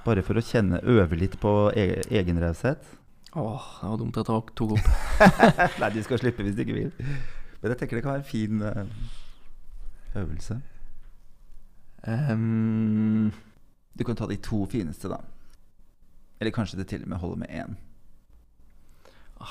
[0.06, 2.80] Bare for å kjenne Øve litt på e egen raushet.
[3.38, 4.88] Åh, det var dumt at jeg tok opp.
[5.82, 6.94] Nei, du skal slippe hvis du ikke vil.
[7.60, 10.62] Men jeg tenker det kan være en fin uh, øvelse.
[12.08, 13.32] Um,
[14.00, 15.20] Du kan ta de to fineste, da.
[16.40, 17.76] Eller kanskje det til og med holder med én.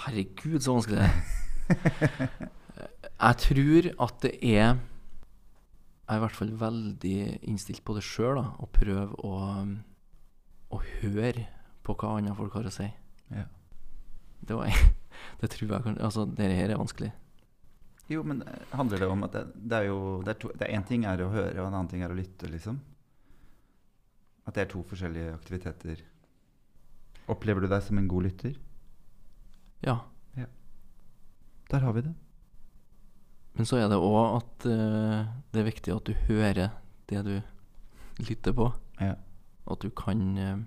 [0.04, 2.48] Herregud, så vanskelig det er.
[3.18, 4.76] Jeg tror at det er
[6.08, 9.32] Jeg er i hvert fall veldig innstilt på det sjøl, å prøve å,
[10.72, 11.44] å høre
[11.84, 12.86] på hva andre folk har å si.
[13.28, 13.44] Ja.
[14.40, 14.68] Det, var,
[15.40, 17.10] det tror jeg kanskje Altså, det her er vanskelig.
[18.08, 20.68] Jo, men eh, handler det om at det, det er jo Det er to- det
[20.68, 22.78] er én ting er å høre, og en annen ting er å lytte, liksom?
[24.48, 26.00] At det er to forskjellige aktiviteter.
[27.28, 28.54] Opplever du deg som en god lytter?
[29.84, 29.98] Ja.
[31.68, 32.14] Der har vi det.
[33.58, 36.70] Men så er det òg at uh, det er viktig at du hører
[37.10, 37.34] det du
[38.30, 38.70] lytter på.
[39.02, 39.18] Ja.
[39.68, 40.62] At du kan uh,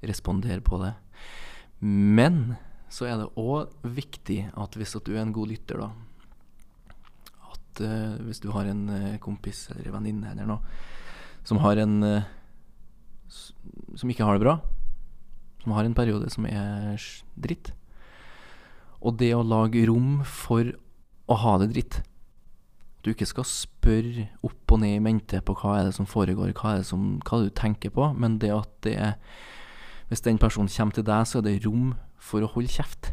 [0.00, 0.94] respondere på det.
[1.84, 2.54] Men
[2.92, 5.90] så er det òg viktig at hvis at du er en god lytter, da
[7.54, 10.62] At uh, hvis du har en uh, kompis eller en venninne eller noe
[11.44, 12.28] som har en uh,
[13.98, 14.58] Som ikke har det bra,
[15.62, 17.00] som har en periode som er
[17.34, 17.72] dritt,
[19.00, 20.70] og det å lage rom for
[21.28, 22.02] å ha det dritt
[23.04, 26.54] du ikke skal spørre opp og ned i mente på hva er det som foregår,
[26.56, 29.18] hva er det som, hva du tenker på, men det at det er
[30.08, 31.94] Hvis den personen kommer til deg, så er det rom
[32.24, 33.12] for å holde kjeft.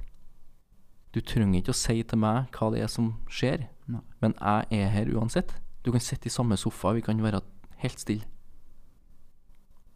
[1.12, 4.04] Du trenger ikke å si til meg hva det er som skjer, Nei.
[4.24, 5.52] men jeg er her uansett.
[5.84, 7.41] Du kan sitte i samme sofa, vi kan være
[7.84, 8.28] helt stille.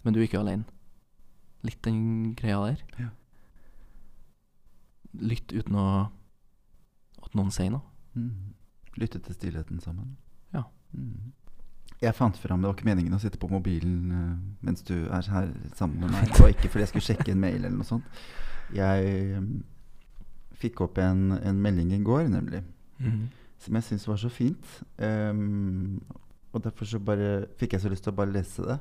[0.04, 0.67] Men du er ikke alene.
[1.65, 2.84] Litt den greia der.
[2.99, 3.10] Ja.
[5.15, 5.88] Lytt uten å
[7.25, 7.82] at noen sier noe.
[8.13, 8.54] Mm.
[8.99, 10.13] Lytte til stillheten sammen.
[10.54, 10.65] Ja.
[10.93, 11.32] Mm.
[12.01, 14.34] Jeg fant fram, Det var ikke meningen å sitte på mobilen eh,
[14.67, 15.49] mens du er her
[15.80, 16.28] sammen med meg.
[16.34, 18.19] Det var ikke fordi jeg skulle sjekke en mail eller noe sånt.
[18.73, 19.49] Jeg mm,
[20.58, 22.63] fikk opp en, en melding i går, nemlig,
[23.62, 24.75] som jeg syntes var så fint.
[24.97, 26.01] Um,
[26.56, 28.80] og derfor så bare fikk jeg så lyst til å bare lese det.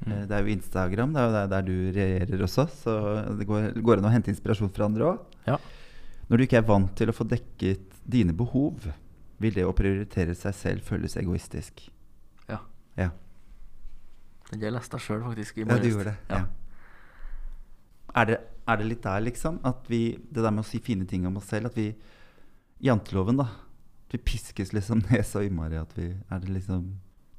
[0.00, 0.14] Mm.
[0.28, 2.96] Det er jo Instagram, det er jo der, der du regjerer også, så
[3.36, 5.38] det går, går an å hente inspirasjon fra andre òg.
[5.48, 5.58] Ja.
[6.30, 8.86] Når du ikke er vant til å få dekket dine behov,
[9.40, 11.82] vil det å prioritere seg selv føles egoistisk.
[12.48, 12.60] Ja.
[13.00, 13.10] Ja,
[14.58, 15.60] jeg leste sjøl, faktisk.
[15.60, 16.16] I ja du gjorde det.
[16.30, 16.40] Ja.
[16.40, 16.46] Ja.
[18.20, 18.38] Er, det,
[18.70, 19.60] er det litt der, liksom?
[19.66, 21.90] At vi, det der med å si fine ting om oss selv, at vi
[22.80, 23.48] Janteloven, da.
[24.08, 26.86] At vi piskes liksom ned så innmari at vi Er det liksom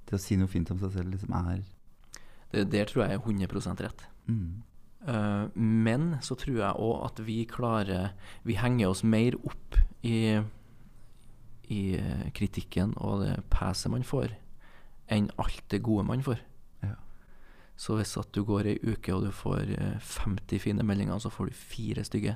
[0.07, 1.63] Det å si noe fint om seg selv liksom er
[2.53, 4.05] Det der tror jeg er 100 rett.
[4.27, 4.61] mm.
[5.01, 8.11] Uh, men så tror jeg òg at vi klarer
[8.45, 10.37] Vi henger oss mer opp i,
[11.73, 11.81] i
[12.37, 14.35] kritikken og det peset man får,
[15.09, 16.41] enn alt det gode man får.
[17.81, 17.81] Ja.
[17.81, 21.31] Så hvis at du går ei uke og du får eh, 50 fine meldinger, så
[21.33, 22.35] får du fire stygge.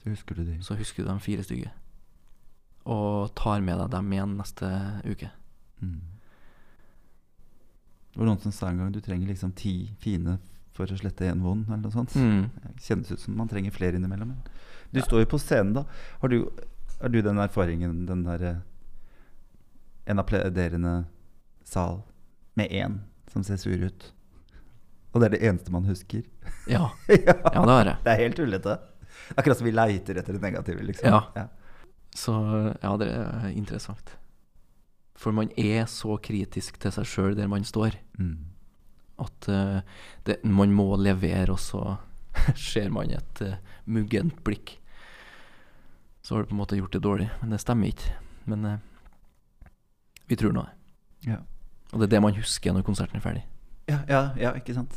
[0.00, 0.54] Så husker du de.
[0.64, 1.72] Så husker du de fire stygge.
[2.88, 4.70] Og tar med deg dem igjen neste
[5.04, 5.28] uke.
[5.82, 6.00] Mm.
[8.08, 10.38] Det var noen som sa en gang du trenger liksom ti fine
[10.72, 12.16] for å slette en vond, eller noe sånt.
[12.16, 12.48] Mm.
[12.48, 14.32] Det Kjennes ut som man trenger flere innimellom.
[14.32, 15.84] Du Du står jo på scenen, da.
[16.22, 16.40] Har du,
[17.02, 18.62] har du den erfaringen, den derre
[20.08, 21.04] En applauderende
[21.64, 22.00] sal
[22.56, 24.14] med én som ser sur ut,
[25.12, 26.22] og det er det eneste man husker?
[26.68, 26.90] Ja.
[27.08, 27.96] ja, ja, det er det.
[28.04, 28.74] Det er helt tullete.
[29.36, 31.08] Akkurat som vi leiter etter det negative, liksom.
[31.36, 31.46] Ja.
[32.16, 32.34] Så
[32.82, 34.14] ja, det er interessant.
[35.18, 38.36] For man er så kritisk til seg sjøl der man står, Mm.
[39.18, 39.80] at uh,
[40.26, 41.96] det, man må levere, og så
[42.70, 44.76] ser man et uh, muggent blikk.
[46.22, 47.30] Så har du på en måte gjort det dårlig.
[47.40, 48.12] Men det stemmer ikke.
[48.44, 48.78] Men uh,
[50.28, 50.74] vi tror nå det.
[51.32, 51.38] Ja.
[51.92, 53.44] Og det er det man husker når konserten er ferdig.
[53.88, 54.94] Ja, ja, ja, ikke sant.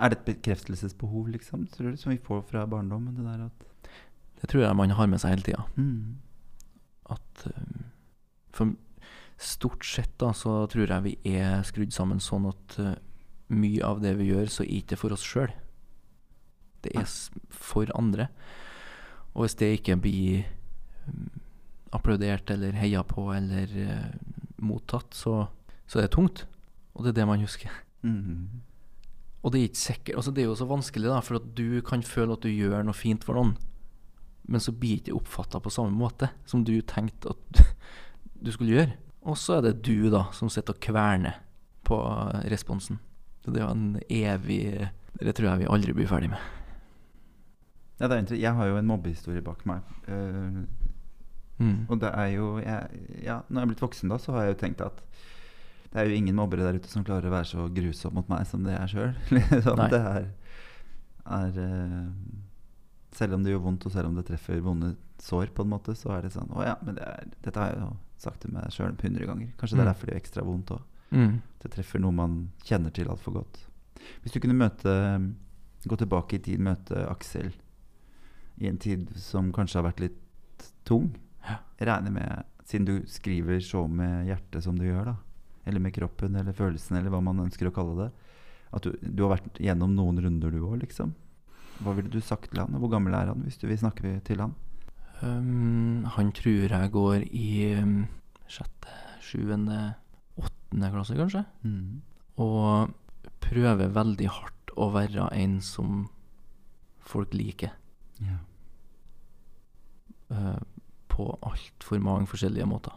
[0.00, 3.14] Er det et bekreftelsesbehov, liksom, tror du, som vi får fra barndommen?
[3.16, 3.66] Det der at
[4.40, 5.62] Det tror jeg man har med seg hele tida.
[5.76, 6.16] mm.
[7.12, 7.82] At eh,
[8.52, 8.72] For
[9.38, 12.94] stort sett da så tror jeg vi er skrudd sammen sånn at eh,
[13.52, 15.52] mye av det vi gjør, så er ikke for oss sjøl.
[16.82, 17.06] Det er
[17.50, 18.28] for andre.
[19.34, 20.44] Og hvis det ikke blir
[21.06, 21.40] mm,
[21.92, 24.10] applaudert eller heia på eller eh,
[24.62, 25.46] mottatt, så,
[25.86, 26.46] så er det tungt.
[26.94, 27.70] Og det er det man husker.
[28.02, 28.62] Mm.
[29.42, 31.80] Og det er ikke sikkert altså Det er jo så vanskelig, da, for at du
[31.86, 33.54] kan føle at du gjør noe fint for noen,
[34.50, 37.62] men så blir det ikke oppfatta på samme måte som du tenkte at
[38.42, 38.96] du skulle gjøre.
[39.22, 41.38] Og så er det du, da, som sitter og kverner
[41.86, 41.98] på
[42.50, 42.98] responsen.
[43.42, 44.88] Så det er jo en evig
[45.18, 46.42] Det tror jeg vi aldri blir ferdig med.
[48.00, 49.82] Ja, det jeg har jo en mobbehistorie bak meg.
[50.08, 50.64] Uh,
[51.62, 51.86] Mm.
[51.88, 54.54] og det er jo jeg, ja, Når jeg er blitt voksen, da, så har jeg
[54.54, 55.02] jo tenkt at
[55.92, 58.46] det er jo ingen mobbere der ute som klarer å være så grusom mot meg
[58.48, 59.12] som det er sjøl.
[59.30, 60.30] liksom, det er,
[61.26, 62.06] er eh,
[63.12, 65.92] Selv om det gjør vondt, og selv om det treffer vonde sår, på en måte,
[65.94, 67.90] så er det sånn Å ja, men det er, dette har jeg jo
[68.22, 69.50] sagt til meg sjøl hundre ganger.
[69.60, 69.92] Kanskje det er Mm.
[69.92, 70.82] derfor det gjør ekstra vondt òg.
[71.12, 71.34] Mm.
[71.60, 73.58] Det treffer noe man kjenner til altfor godt.
[74.22, 74.94] Hvis du kunne møte
[75.84, 77.50] gå tilbake i tid, møte Aksel
[78.62, 81.10] i en tid som kanskje har vært litt tung.
[81.42, 85.16] Jeg regner med, siden du skriver så med hjertet som du gjør, da,
[85.64, 88.10] eller med kroppen eller følelsen, eller hva man ønsker å kalle det,
[88.72, 91.12] at du, du har vært gjennom noen runder, du òg, liksom.
[91.82, 92.76] Hva ville du sagt til han?
[92.80, 94.54] Hvor gammel er han, hvis du vil snakke til han?
[95.22, 98.06] Um, han tror jeg går i um,
[98.50, 99.94] sjette, sjuende,
[100.40, 101.44] åttende klasse, kanskje.
[102.42, 106.06] Og prøver veldig hardt å være en som
[107.06, 107.74] folk liker.
[108.22, 108.40] Ja.
[110.32, 110.58] Uh,
[111.12, 112.96] på altfor mange forskjellige måter.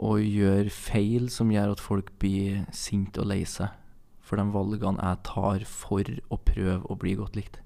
[0.00, 3.74] Og gjør feil som gjør at folk blir sinte og lei seg
[4.32, 7.58] for de valgene jeg tar for å prøve å bli godt likt.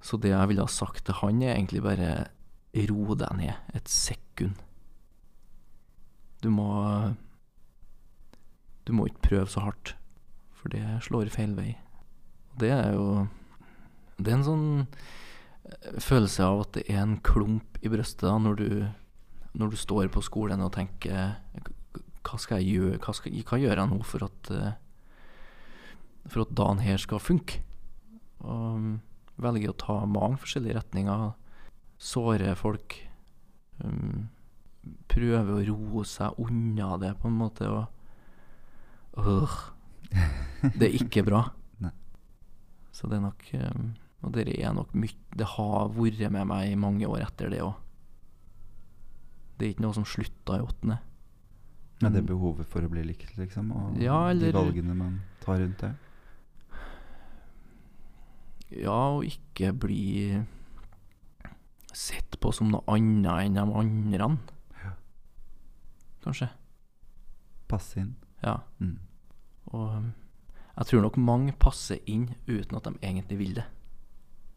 [0.00, 2.30] Så det jeg ville ha sagt til han, er egentlig bare
[2.88, 4.56] ro deg ned et sekund.
[6.40, 7.14] Du må
[8.86, 9.96] Du må ikke prøve så hardt,
[10.54, 11.72] for det slår feil vei.
[12.56, 13.26] Det er jo
[14.16, 18.38] Det er en sånn eh, følelse av at det er en klump i brøstet da,
[18.40, 18.68] når du,
[19.56, 21.36] når du står på skolen og tenker
[22.26, 24.74] Hva skal jeg gjøre, hva, skal, hva gjør jeg nå for at eh,
[26.26, 27.60] for at dagen her skal funke?
[28.42, 28.94] Og mm,
[29.42, 31.28] velger å ta mange forskjellige retninger.
[32.02, 32.98] Såre folk.
[33.82, 34.28] Um,
[35.10, 37.68] prøve å roe seg unna det, på en måte.
[37.70, 39.56] Og øh,
[40.78, 41.46] Det er ikke bra.
[42.96, 43.90] Så det er nok um,
[44.24, 47.60] Og det er nok mye Det har vært med meg i mange år etter det
[47.60, 47.74] òg.
[49.56, 50.98] Det er ikke noe som slutta i åttende.
[52.02, 53.70] Men det behovet for å bli likt, liksom?
[53.72, 55.94] Og Ja, eller- de valgene man tar rundt det?
[58.70, 60.44] Ja, og ikke bli
[61.94, 64.28] sett på som noe annet enn de andre.
[64.82, 64.92] Ja.
[66.24, 66.50] Kanskje.
[67.70, 68.14] Passe inn?
[68.42, 68.58] Ja.
[68.80, 68.98] Mm.
[69.72, 70.10] Og um,
[70.76, 73.64] jeg tror nok mange passer inn uten at de egentlig vil det.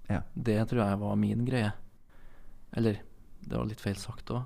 [0.09, 0.21] Ja.
[0.35, 1.71] Det tror jeg var min greie.
[2.73, 2.99] Eller,
[3.45, 4.43] det var litt feil sagt òg.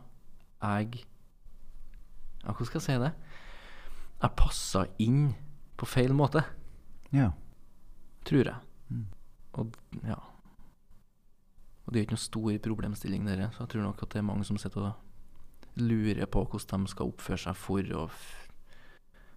[0.63, 1.04] Jeg
[2.43, 3.13] Ja, hvordan skal jeg si det?
[4.23, 5.34] Jeg passa inn
[5.78, 6.43] på feil måte,
[7.13, 7.30] Ja.
[8.26, 8.56] tror jeg.
[8.89, 9.06] Mm.
[9.54, 9.73] Og
[10.04, 10.15] ja.
[11.86, 13.49] Og det er ikke noe stor problemstilling, dere.
[13.52, 14.93] Så jeg tror nok at det er mange som sitter og
[15.76, 18.06] lurer på hvordan de skal oppføre seg for å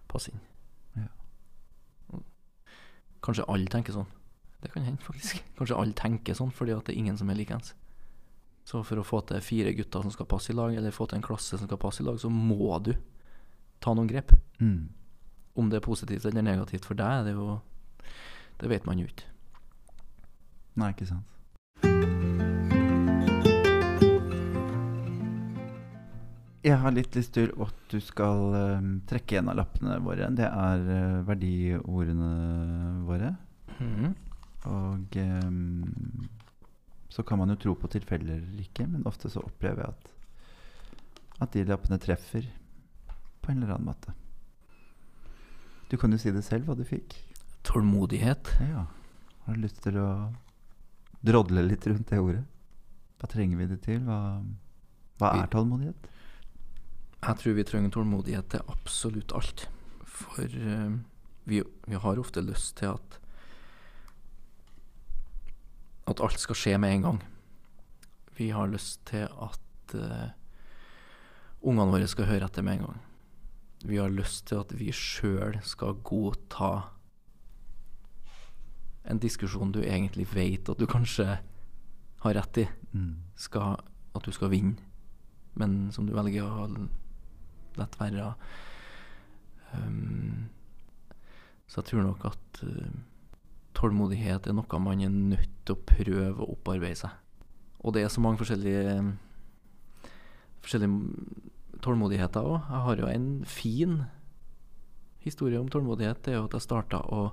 [0.07, 0.39] passe inn.
[0.95, 2.19] Ja.
[3.23, 4.07] Kanskje alle tenker sånn.
[4.63, 5.43] Det kan hende, faktisk.
[5.57, 7.73] Kanskje alle tenker sånn fordi at det er ingen som er likeens.
[8.67, 11.21] Så for å få til fire gutter som skal passe i lag, eller få til
[11.21, 12.91] en klasse som skal passe i lag, så må du
[13.79, 14.33] ta noen grep.
[14.59, 14.89] Mm.
[15.55, 17.61] Om det er positivt eller negativt for deg, er det jo
[18.57, 19.27] Det vet man jo ikke.
[20.81, 21.33] Nei, ikke sant.
[26.65, 30.27] Jeg har litt lyst til at du skal eh, trekke en av lappene våre.
[30.35, 32.31] Det er uh, verdiordene
[33.07, 33.29] våre.
[33.77, 34.15] Mhm.
[34.67, 35.53] Og eh,
[37.17, 40.09] så kan man jo tro på tilfeller eller ikke, men ofte så opplever jeg at,
[41.41, 42.45] at de lappene treffer
[43.41, 44.13] på en eller annen måte.
[45.89, 47.15] Du kan jo si det selv hva du fikk.
[47.65, 48.51] Tålmodighet.
[48.69, 48.85] Ja.
[49.47, 50.11] Har du lyst til å
[51.25, 52.45] drodle litt rundt det ordet?
[53.17, 54.05] Hva trenger vi det til?
[54.05, 54.19] Hva,
[55.17, 56.09] hva er tålmodighet?
[57.17, 59.65] Jeg tror vi trenger tålmodighet til absolutt alt.
[60.05, 60.99] For uh,
[61.49, 63.17] vi, vi har ofte lyst til at
[66.07, 67.23] at alt skal skje med en gang.
[68.37, 70.29] Vi har lyst til at uh,
[71.61, 73.01] ungene våre skal høre etter med en gang.
[73.87, 76.71] Vi har lyst til at vi sjøl skal godta
[79.07, 81.37] en diskusjon du egentlig vet at du kanskje
[82.23, 83.15] har rett i, Mm.
[83.35, 83.77] skal,
[84.15, 84.75] at du skal vinne,
[85.55, 86.67] men som du velger å
[87.77, 88.33] la være.
[89.73, 90.49] Um,
[91.67, 92.89] så jeg tror nok at uh,
[93.77, 97.13] tålmodighet er noe man er nødt til å prøve å opparbeide seg.
[97.85, 98.97] Og det er så mange forskjellige
[100.65, 102.59] forskjellige tålmodigheter òg.
[102.65, 103.97] Jeg har jo en fin
[105.23, 106.23] historie om tålmodighet.
[106.25, 107.29] Det er jo at jeg starta å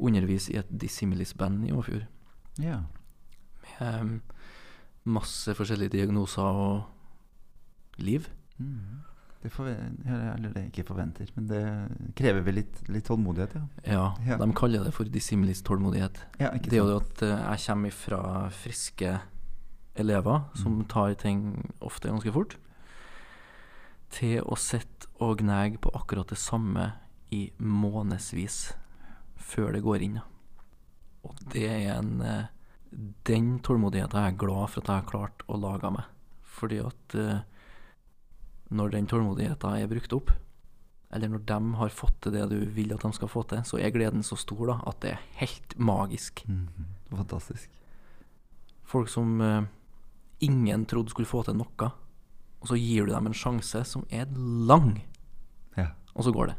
[0.00, 2.06] undervise i et dissimilis-band i Åfjord.
[2.62, 2.82] Ja.
[3.80, 4.14] Med um,
[5.04, 8.28] masse forskjellige diagnoser og liv.
[8.58, 9.02] Mm.
[9.42, 11.60] Det eller det ikke forventer, men det
[12.14, 13.62] krever vel litt, litt tålmodighet, ja.
[13.86, 14.36] Ja, Ja.
[14.36, 16.18] de kaller det for dissimilis tålmodighet.
[16.38, 19.20] ja Det er jo at eh, jeg kommer fra friske
[19.96, 20.88] elever som Mm.
[20.88, 22.56] tar ting ofte ganske fort,
[24.10, 26.92] til å sitte og gnage på akkurat det samme
[27.32, 28.72] i månedsvis
[29.38, 30.20] før det går inn.
[31.24, 32.44] Og det er en eh,
[33.24, 36.04] Den tålmodigheten er jeg glad for at jeg har klart å lage meg.
[36.42, 37.40] Fordi at eh,
[38.70, 40.30] når den tålmodigheten er brukt opp,
[41.10, 43.80] eller når de har fått til det du vil at de skal få til, så
[43.82, 46.44] er gleden så stor da at det er helt magisk.
[46.46, 46.86] Mhm.
[47.10, 47.70] Fantastisk.
[48.86, 49.64] Folk som uh,
[50.40, 51.90] ingen trodde skulle få til noe,
[52.60, 54.26] og så gir du dem en sjanse som er
[54.70, 55.00] lang,
[55.76, 55.88] Ja.
[56.14, 56.56] og så går det.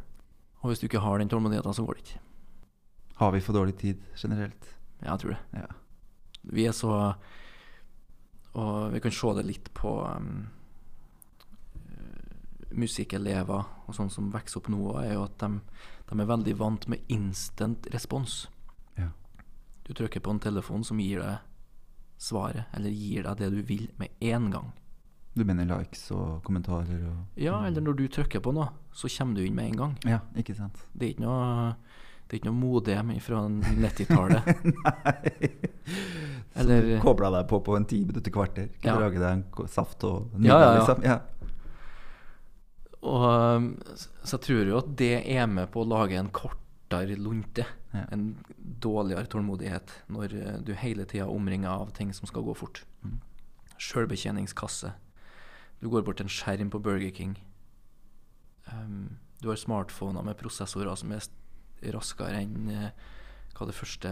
[0.61, 2.19] Og hvis du ikke har den tålmodigheten, så går det ikke.
[3.21, 4.67] Har vi for dårlig tid generelt?
[5.01, 5.39] Ja, jeg tror det.
[5.53, 5.65] Ja.
[6.43, 7.13] Vi er så
[8.53, 10.49] Og vi kan se det litt på um,
[12.73, 15.49] musikkelever og sånn som vokser opp nå, er jo at de,
[16.11, 18.47] de er veldig vant med instant respons.
[18.97, 19.09] Ja.
[19.87, 21.39] Du trykker på en telefon som gir deg
[22.21, 24.71] svaret, eller gir deg det du vil med en gang.
[25.33, 29.35] Du mener likes og kommentarer og Ja, eller når du trykker på noe, så kommer
[29.39, 29.93] du inn med en gang.
[30.05, 30.75] Ja, ikke sant.
[30.93, 31.75] Det er ikke noe
[32.31, 34.45] det er ikke noe modem fra 90-tallet.
[34.85, 35.49] Nei.
[36.55, 38.69] Eller- kobla deg på på en ti minutter, kvarter.
[38.81, 38.99] Kunne Ja.
[38.99, 40.77] lage deg en saft og Ja, ja, ja.
[40.79, 41.03] liksom.
[41.03, 41.19] Ja.
[43.01, 43.23] Og
[43.57, 47.65] um, Så jeg tror jo at det er med på å lage en kortere lunte.
[47.91, 48.05] Ja.
[48.13, 48.35] En
[48.81, 52.83] dårligere tålmodighet når eh, du hele tida omringer av ting som skal gå fort.
[53.03, 53.17] Mm.
[53.81, 54.93] Sjølbetjeningskasse.
[55.81, 57.33] Du går bort til en skjerm på Burger King.
[58.69, 61.27] Um, du har smartphoner med prosessorer som er
[61.91, 62.87] raskere enn uh,
[63.57, 64.11] hva det første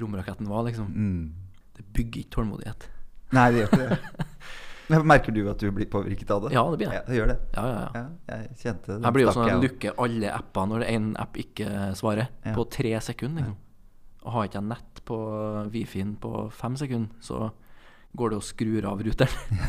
[0.00, 0.90] romraketten var, liksom.
[0.90, 1.60] Mm.
[1.76, 2.88] Det bygger ikke tålmodighet.
[3.36, 4.26] Nei, det gjør ikke det.
[4.90, 6.52] Men Merker du at du blir påvirket av det?
[6.56, 7.06] Ja, det blir Ja, jeg.
[7.06, 7.38] det gjør det.
[7.54, 8.04] Ja, ja, ja.
[8.28, 9.00] Ja, jeg kjente det.
[9.04, 11.68] Jeg blir jo sånn at jeg lukker alle apper når en app ikke
[12.00, 12.54] svarer, Ja.
[12.56, 13.44] på tre sekunder.
[13.46, 13.56] Liksom.
[14.24, 15.18] Og har ikke jeg nett på
[15.72, 17.50] Wi-Fi-en på fem sekunder, så
[18.16, 19.60] går det og skrur av ruteren.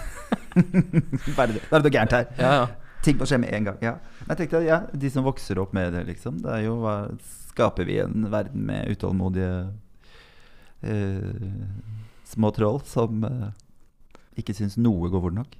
[1.37, 2.25] da er det, noe gærent her?
[2.37, 2.67] ja, ja.
[3.01, 3.77] Ting må skje med en gang.
[3.81, 3.95] Ja.
[4.27, 6.37] Jeg tenkte, ja, De som vokser opp med det, liksom.
[6.43, 6.97] Det er jo hva
[7.51, 9.73] Skaper vi en verden med utålmodige
[10.85, 11.63] uh,
[12.31, 13.49] små troll som eh,
[14.41, 15.57] ikke syns noe går fort nok?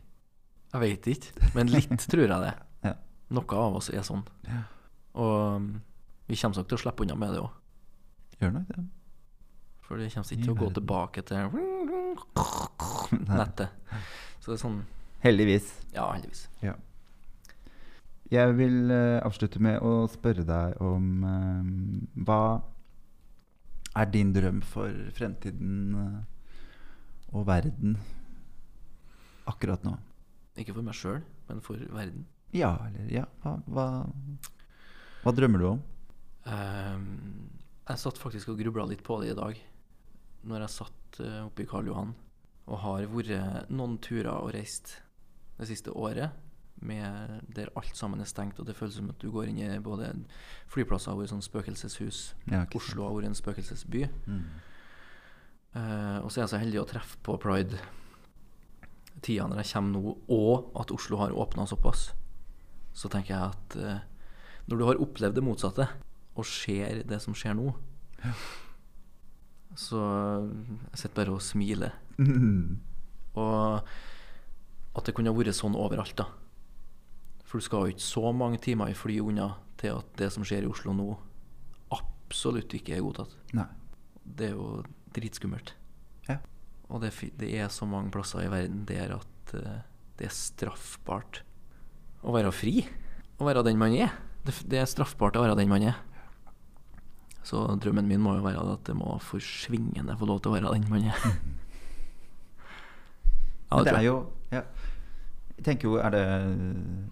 [0.72, 2.54] Jeg veit ikke, men litt tror jeg det.
[2.88, 2.96] Ja.
[3.38, 4.24] Noe av oss er sånn.
[4.48, 4.64] Ja.
[5.20, 5.68] Og um,
[6.28, 7.52] vi kommer nok til å slippe unna med det òg.
[8.42, 8.86] Gjør nok det.
[9.86, 11.38] For det kommer ikke til å gå tilbake til
[13.28, 13.76] nettet.
[14.40, 14.82] Så det er sånn
[15.22, 15.68] Heldigvis.
[15.94, 16.48] Ja, heldigvis.
[18.32, 21.66] Jeg vil uh, avslutte med å spørre deg om uh,
[22.24, 22.44] hva
[24.00, 27.98] er din drøm for fremtiden uh, og verden
[29.50, 29.96] akkurat nå?
[30.60, 32.26] Ikke for meg sjøl, men for verden.
[32.56, 33.26] Ja, eller ja.
[33.44, 33.86] Hva, hva,
[35.24, 35.82] hva drømmer du om?
[36.44, 37.06] Um,
[37.88, 39.60] jeg satt faktisk og grubla litt på det i dag.
[40.48, 42.14] Når jeg satt uh, oppe i Karl Johan
[42.72, 45.00] og har vært noen turer og reist
[45.58, 46.32] det siste året
[46.82, 49.70] med der alt sammen er stengt, og det føles som at du går inn i
[49.84, 50.10] både
[50.72, 52.22] flyplasser og i sånn spøkelseshus.
[52.50, 52.64] Ja.
[52.78, 54.08] Oslo har vært en spøkelsesby.
[54.26, 54.46] Mm.
[55.76, 57.78] Uh, og så er jeg så heldig å treffe på pride
[59.28, 62.12] jeg kommer nå, og at Oslo har åpna såpass.
[62.94, 64.00] Så tenker jeg at eh,
[64.68, 65.88] når du har opplevd det motsatte,
[66.36, 67.74] og ser det som skjer nå,
[69.76, 70.02] så
[70.92, 71.98] jeg sitter bare og smiler.
[72.18, 72.80] Mm.
[73.32, 73.80] Og
[74.92, 76.26] at det kunne vært sånn overalt, da.
[77.48, 80.44] For du skal jo ikke så mange timer i fly unna til at det som
[80.44, 81.08] skjer i Oslo nå,
[81.96, 83.38] absolutt ikke er godtatt.
[83.56, 83.70] Nei.
[84.24, 84.82] Det er jo
[85.16, 85.74] dritskummelt.
[86.28, 86.38] Ja.
[86.92, 89.82] Og det, det er så mange plasser i verden der at eh,
[90.20, 91.42] det er straffbart
[92.22, 92.82] å være fri.
[93.40, 94.14] Å være den man er.
[94.46, 95.98] Det, det er straffbart å være den man er.
[97.48, 100.76] Så drømmen min må jo være at det må forsvingende få lov til å være
[100.78, 101.26] den man er.
[103.72, 104.16] Ja, det det er jo
[104.52, 104.62] ja.
[105.56, 106.24] Jeg tenker jo, er det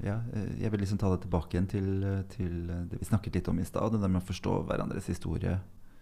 [0.03, 0.17] Ja,
[0.59, 1.87] jeg vil liksom ta det tilbake igjen til,
[2.33, 3.93] til det vi snakket litt om i stad.
[3.93, 5.55] Det der med å forstå hverandres historie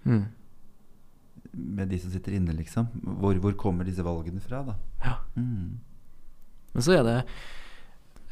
[0.07, 0.23] Mm.
[1.51, 2.89] Med de som sitter inne, liksom.
[3.21, 4.75] Hvor, hvor kommer disse valgene fra, da?
[5.03, 5.15] Ja.
[5.35, 5.79] Mm.
[6.73, 7.17] Men så er det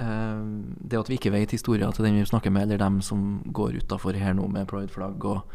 [0.04, 0.42] eh,
[0.86, 3.80] det at vi ikke vet historia til den vi snakker med, eller dem som går
[3.82, 5.46] utafor her nå med pride-flagg og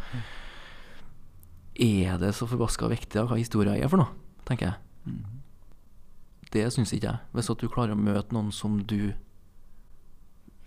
[1.81, 4.13] Er det så forbaska viktig da, hva historia er for noe,
[4.45, 4.75] tenker jeg.
[5.07, 5.41] Mm.
[6.53, 7.29] Det syns ikke jeg.
[7.33, 9.15] Hvis at du klarer å møte noen som du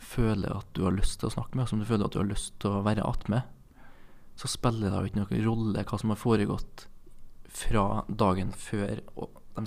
[0.04, 2.30] føler at du har lyst til å snakke med, som du føler at du har
[2.30, 3.46] lyst til å være attmed,
[4.40, 6.88] så spiller det jo ikke noen rolle hva som har foregått
[7.54, 9.66] fra dagen før og de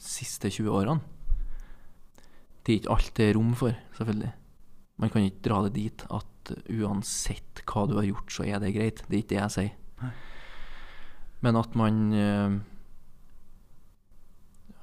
[0.00, 1.00] siste 20 årene.
[2.66, 4.32] Det er ikke alt det er rom for, selvfølgelig.
[5.00, 8.74] Man kan ikke dra det dit at uansett hva du har gjort, så er det
[8.74, 9.04] greit.
[9.06, 9.72] Det er ikke det jeg sier.
[10.02, 10.12] Nei.
[11.40, 12.58] Men at man uh,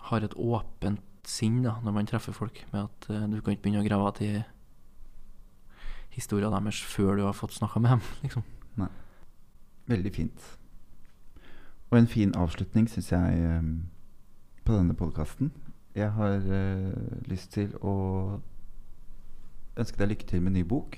[0.09, 3.67] har et åpent sinn da, når man treffer folk, med at uh, du kan ikke
[3.67, 4.39] begynne å grave til
[6.17, 8.05] historien deres før du har fått snakka med dem.
[8.25, 8.47] liksom.
[9.87, 10.47] Veldig fint.
[11.89, 13.69] Og en fin avslutning, syns jeg, eh,
[14.67, 15.51] på denne podkasten.
[15.97, 17.93] Jeg har uh, lyst til å
[19.77, 20.97] ønske deg lykke til med ny bok,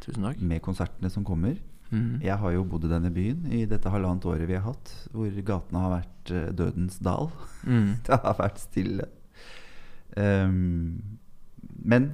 [0.00, 0.40] Tusen takk.
[0.40, 1.58] med konsertene som kommer.
[1.90, 2.20] Mhm.
[2.22, 5.28] Jeg har jo bodd i denne byen i dette halvannet året vi har hatt, hvor
[5.28, 7.32] gatene har vært uh, dødens dal.
[7.66, 7.96] Mm.
[8.06, 9.08] Det har vært stille.
[10.16, 11.18] Um,
[11.82, 12.12] men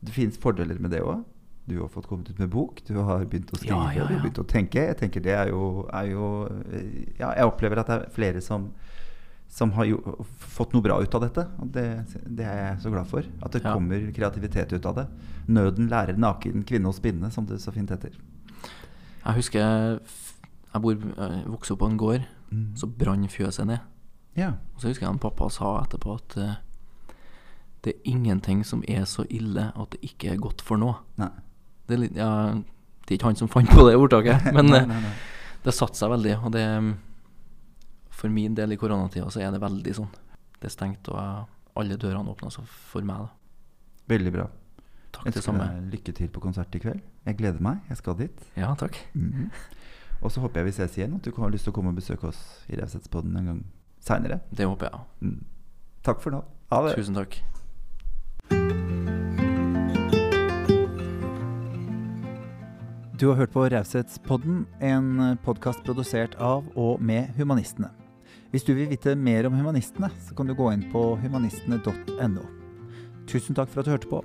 [0.00, 1.22] det fins fordeler med det òg.
[1.70, 4.16] Du har fått kommet ut med bok, du har begynt å skrive, Ja, ja, du
[4.16, 4.82] har begynt å tenke.
[4.90, 6.30] Jeg tenker det er jo, er jo
[6.66, 8.72] eh, Ja, jeg opplever at det er flere som
[9.50, 9.96] som har jo,
[10.38, 11.42] fått noe bra ut av dette.
[11.58, 11.82] Og det,
[12.22, 13.26] det er jeg så glad for.
[13.42, 13.72] At det Ja.
[13.74, 15.06] kommer kreativitet ut av det.
[15.48, 18.14] 'Nøden lærer naken kvinne å spinne', som det så fint heter.
[19.26, 19.98] Jeg husker
[20.70, 22.26] jeg bor, jeg vokste opp på en gård,
[22.78, 23.80] så brant fjøset ned.
[24.36, 24.52] Ja.
[24.76, 26.54] Og så husker jeg at pappa sa etterpå at eh,
[27.82, 30.94] Det er ingenting som er så ille at det ikke er godt for noe.
[31.18, 31.30] Nei.
[31.90, 34.82] Det er, litt, ja, det er ikke han som fant på det ordtaket, men nei,
[34.84, 35.14] eh, nei, nei.
[35.64, 36.36] det satte seg veldig.
[36.46, 36.64] Og det
[38.20, 40.10] For min del i koronatida så er det veldig sånn.
[40.60, 43.26] Det er stengt, og alle dørene åpna seg for meg.
[43.26, 44.00] da.
[44.12, 44.46] Veldig bra.
[45.10, 47.00] Takk Ønsker deg lykke til på konsert i kveld.
[47.26, 47.80] Jeg gleder meg.
[47.90, 48.42] Jeg skal dit.
[48.60, 48.98] Ja, takk.
[49.14, 49.50] Mhm.
[50.20, 51.96] Og så håper jeg vi ses igjen, at du har lyst til å komme og
[51.96, 53.60] besøke oss i Raushetspodden en gang
[54.04, 54.40] seinere.
[54.52, 55.00] Det håper jeg.
[55.24, 55.38] Mm.
[56.04, 56.42] Takk for nå.
[56.70, 56.96] Ha det.
[57.00, 57.38] Tusen takk.
[63.20, 67.90] Du har hørt på Raushetspodden, en podkast produsert av og med Humanistene.
[68.48, 72.46] Hvis du vil vite mer om Humanistene, så kan du gå inn på humanistene.no.
[73.28, 74.22] Tusen takk for at du hørte på.